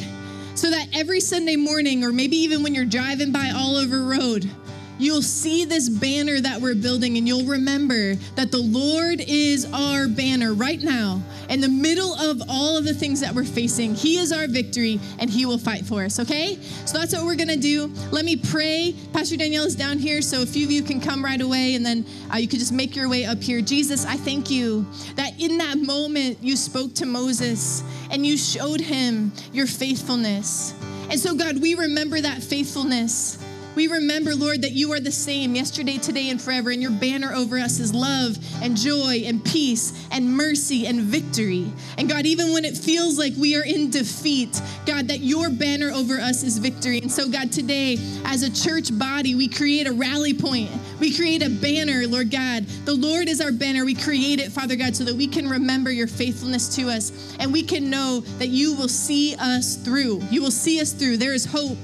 So 0.55 0.69
that 0.69 0.87
every 0.93 1.21
Sunday 1.21 1.55
morning, 1.55 2.03
or 2.03 2.11
maybe 2.11 2.35
even 2.35 2.63
when 2.63 2.75
you're 2.75 2.83
driving 2.83 3.31
by 3.31 3.51
Oliver 3.55 4.03
Road, 4.03 4.49
you'll 4.97 5.21
see 5.21 5.65
this 5.65 5.89
banner 5.89 6.39
that 6.39 6.59
we're 6.61 6.75
building 6.75 7.17
and 7.17 7.27
you'll 7.27 7.45
remember 7.45 8.15
that 8.35 8.51
the 8.51 8.61
Lord 8.61 9.21
is 9.21 9.65
our 9.73 10.07
banner 10.07 10.53
right 10.53 10.81
now. 10.81 11.21
In 11.49 11.61
the 11.61 11.69
middle 11.69 12.13
of 12.15 12.41
all 12.49 12.77
of 12.77 12.85
the 12.85 12.93
things 12.93 13.19
that 13.21 13.33
we're 13.33 13.43
facing, 13.43 13.93
He 13.95 14.17
is 14.17 14.31
our 14.31 14.47
victory 14.47 14.99
and 15.19 15.29
He 15.29 15.45
will 15.45 15.57
fight 15.57 15.85
for 15.85 16.03
us, 16.03 16.19
okay? 16.19 16.57
So 16.85 16.97
that's 16.97 17.13
what 17.13 17.25
we're 17.25 17.35
gonna 17.35 17.55
do. 17.55 17.91
Let 18.11 18.25
me 18.25 18.35
pray. 18.35 18.95
Pastor 19.13 19.37
Danielle 19.37 19.65
is 19.65 19.75
down 19.75 19.99
here, 19.99 20.21
so 20.21 20.41
a 20.41 20.45
few 20.45 20.65
of 20.65 20.71
you 20.71 20.81
can 20.81 20.99
come 20.99 21.23
right 21.23 21.41
away 21.41 21.75
and 21.75 21.85
then 21.85 22.05
uh, 22.33 22.37
you 22.37 22.47
can 22.47 22.59
just 22.59 22.71
make 22.71 22.95
your 22.95 23.09
way 23.09 23.25
up 23.25 23.41
here. 23.41 23.61
Jesus, 23.61 24.05
I 24.05 24.15
thank 24.15 24.49
you 24.49 24.85
that 25.15 25.39
in 25.39 25.57
that 25.59 25.77
moment 25.77 26.39
you 26.41 26.55
spoke 26.55 26.93
to 26.95 27.05
Moses 27.05 27.83
and 28.11 28.25
you 28.25 28.37
showed 28.37 28.79
him 28.79 29.31
your 29.51 29.67
faithfulness. 29.67 30.73
And 31.09 31.19
so, 31.19 31.35
God, 31.35 31.61
we 31.61 31.75
remember 31.75 32.19
that 32.19 32.41
faithfulness. 32.41 33.37
We 33.75 33.87
remember, 33.87 34.33
Lord, 34.33 34.61
that 34.61 34.71
you 34.71 34.93
are 34.93 35.01
the 35.01 35.11
same 35.11 35.53
yesterday, 35.53 35.97
today, 35.97 36.29
and 36.29 36.41
forever, 36.41 36.71
and 36.71 36.81
your 36.81 36.91
banner 36.91 37.33
over 37.33 37.57
us 37.59 37.79
is 37.79 37.93
love 37.93 38.37
and 38.61 38.77
joy 38.77 39.23
and 39.25 39.43
peace 39.43 40.07
and 40.11 40.33
mercy 40.33 40.87
and 40.87 41.01
victory. 41.01 41.71
And 41.97 42.09
God, 42.09 42.25
even 42.25 42.53
when 42.53 42.63
it 42.63 42.77
feels 42.77 43.19
like 43.19 43.33
we 43.37 43.57
are 43.57 43.65
in 43.65 43.89
defeat, 43.89 44.61
God, 44.85 45.09
that 45.09 45.19
your 45.19 45.49
banner 45.49 45.91
over 45.91 46.19
us 46.19 46.41
is 46.43 46.57
victory. 46.57 46.99
And 46.99 47.11
so, 47.11 47.29
God, 47.29 47.51
today, 47.51 47.97
as 48.23 48.43
a 48.43 48.53
church 48.53 48.97
body, 48.97 49.35
we 49.35 49.49
create 49.49 49.87
a 49.87 49.91
rally 49.91 50.33
point. 50.33 50.71
We 51.01 51.13
create 51.13 51.43
a 51.43 51.49
banner, 51.49 52.07
Lord 52.07 52.31
God. 52.31 52.65
The 52.85 52.93
Lord 52.95 53.27
is 53.27 53.41
our 53.41 53.51
banner. 53.51 53.83
We 53.83 53.95
create 53.95 54.39
it, 54.39 54.53
Father 54.53 54.77
God, 54.77 54.95
so 54.95 55.03
that 55.03 55.15
we 55.15 55.27
can 55.27 55.49
remember 55.49 55.91
your 55.91 56.07
faithfulness 56.07 56.73
to 56.77 56.89
us 56.89 57.35
and 57.39 57.51
we 57.51 57.61
can 57.61 57.89
know 57.89 58.21
that 58.39 58.47
you 58.47 58.73
will 58.73 58.87
see 58.87 59.35
us 59.35 59.75
through. 59.75 60.21
You 60.31 60.41
will 60.41 60.51
see 60.51 60.79
us 60.79 60.93
through. 60.93 61.17
There 61.17 61.33
is 61.33 61.43
hope. 61.43 61.77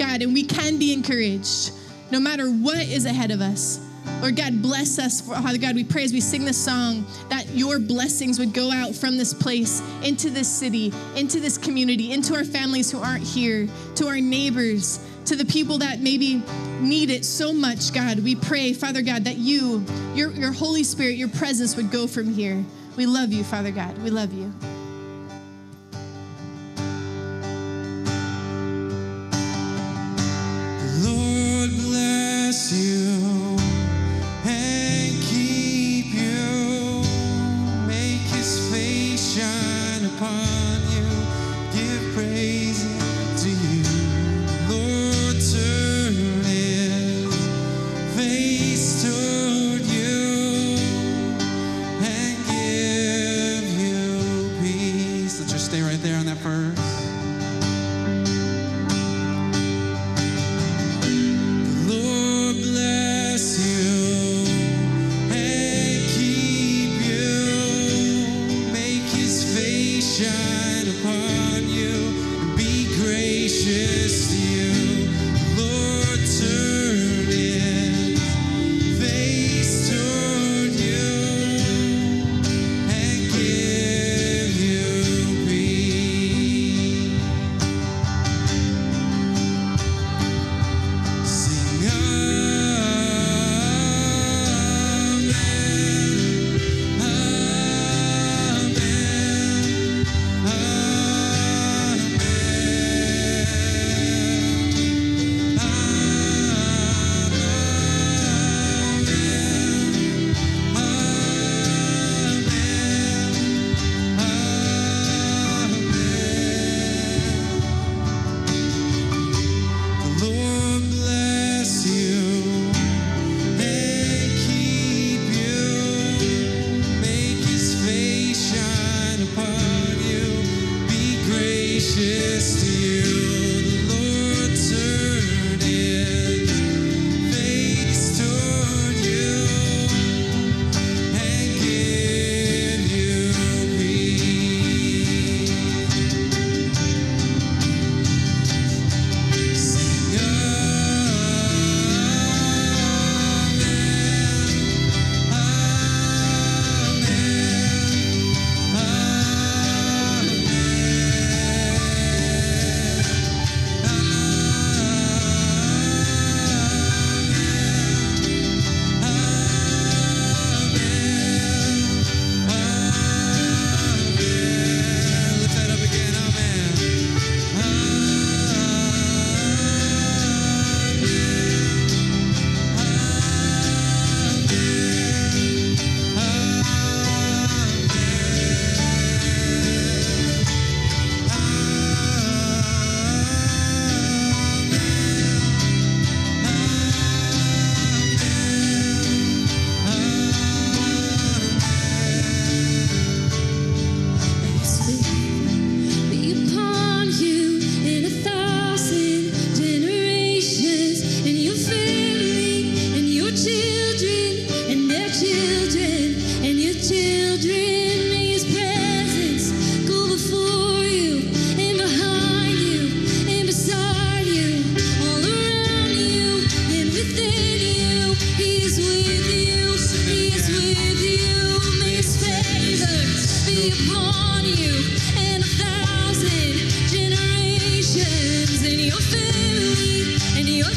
God, 0.00 0.22
and 0.22 0.32
we 0.32 0.44
can 0.44 0.78
be 0.78 0.94
encouraged 0.94 1.72
no 2.10 2.18
matter 2.18 2.48
what 2.48 2.78
is 2.78 3.04
ahead 3.04 3.30
of 3.30 3.42
us. 3.42 3.86
Lord 4.22 4.34
God, 4.34 4.62
bless 4.62 4.98
us. 4.98 5.20
Father 5.20 5.58
God, 5.58 5.74
we 5.74 5.84
pray 5.84 6.04
as 6.04 6.12
we 6.12 6.22
sing 6.22 6.46
this 6.46 6.56
song 6.56 7.04
that 7.28 7.46
your 7.50 7.78
blessings 7.78 8.38
would 8.38 8.54
go 8.54 8.72
out 8.72 8.94
from 8.94 9.18
this 9.18 9.34
place 9.34 9.82
into 10.02 10.30
this 10.30 10.48
city, 10.48 10.90
into 11.16 11.38
this 11.38 11.58
community, 11.58 12.12
into 12.12 12.34
our 12.34 12.44
families 12.44 12.90
who 12.90 12.98
aren't 12.98 13.22
here, 13.22 13.68
to 13.96 14.06
our 14.06 14.20
neighbors, 14.20 15.06
to 15.26 15.36
the 15.36 15.44
people 15.44 15.76
that 15.78 16.00
maybe 16.00 16.42
need 16.80 17.10
it 17.10 17.26
so 17.26 17.52
much, 17.52 17.92
God. 17.92 18.20
We 18.20 18.34
pray, 18.34 18.72
Father 18.72 19.02
God, 19.02 19.24
that 19.24 19.36
you, 19.36 19.84
your, 20.14 20.32
your 20.32 20.52
Holy 20.52 20.82
Spirit, 20.82 21.16
your 21.16 21.28
presence 21.28 21.76
would 21.76 21.90
go 21.90 22.06
from 22.06 22.32
here. 22.32 22.64
We 22.96 23.04
love 23.04 23.34
you, 23.34 23.44
Father 23.44 23.70
God. 23.70 23.98
We 23.98 24.08
love 24.08 24.32
you. 24.32 24.50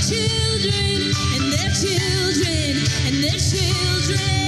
children 0.10 1.14
and 1.34 1.54
their 1.54 1.72
children 1.72 2.84
and 3.08 3.24
their 3.24 3.40
children. 3.40 4.43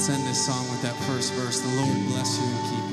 Let's 0.00 0.08
end 0.08 0.26
this 0.26 0.46
song 0.46 0.66
with 0.70 0.80
that 0.80 0.94
first 1.04 1.34
verse. 1.34 1.60
The 1.60 1.76
Lord 1.76 2.06
bless 2.08 2.38
you 2.38 2.46
and 2.46 2.89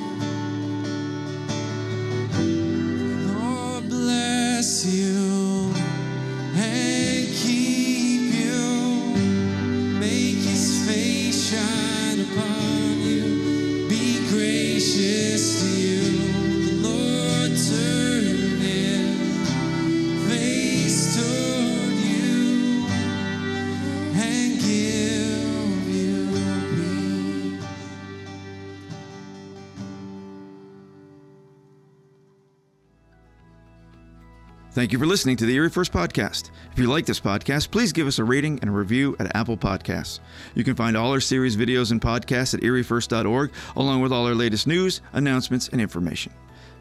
Thank 34.77 34.91
you 34.91 34.99
for 34.99 35.07
listening 35.07 35.37
to 35.37 35.47
the 35.47 35.55
Erie 35.55 35.71
First 35.71 35.91
Podcast. 35.91 36.51
If 36.71 36.77
you 36.77 36.85
like 36.85 37.07
this 37.07 37.19
podcast, 37.19 37.71
please 37.71 37.91
give 37.91 38.05
us 38.05 38.19
a 38.19 38.23
rating 38.23 38.59
and 38.59 38.69
a 38.69 38.71
review 38.71 39.15
at 39.19 39.35
Apple 39.35 39.57
Podcasts. 39.57 40.19
You 40.53 40.63
can 40.63 40.75
find 40.75 40.95
all 40.95 41.11
our 41.11 41.19
series 41.19 41.57
videos 41.57 41.89
and 41.89 41.99
podcasts 41.99 42.53
at 42.53 42.61
eriefirst.org, 42.61 43.51
along 43.75 44.01
with 44.01 44.13
all 44.13 44.27
our 44.27 44.35
latest 44.35 44.67
news, 44.67 45.01
announcements, 45.13 45.67
and 45.69 45.81
information. 45.81 46.31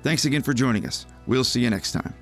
Thanks 0.03 0.27
again 0.27 0.43
for 0.43 0.53
joining 0.53 0.87
us. 0.87 1.07
We'll 1.27 1.43
see 1.43 1.63
you 1.63 1.71
next 1.71 1.93
time. 1.93 2.13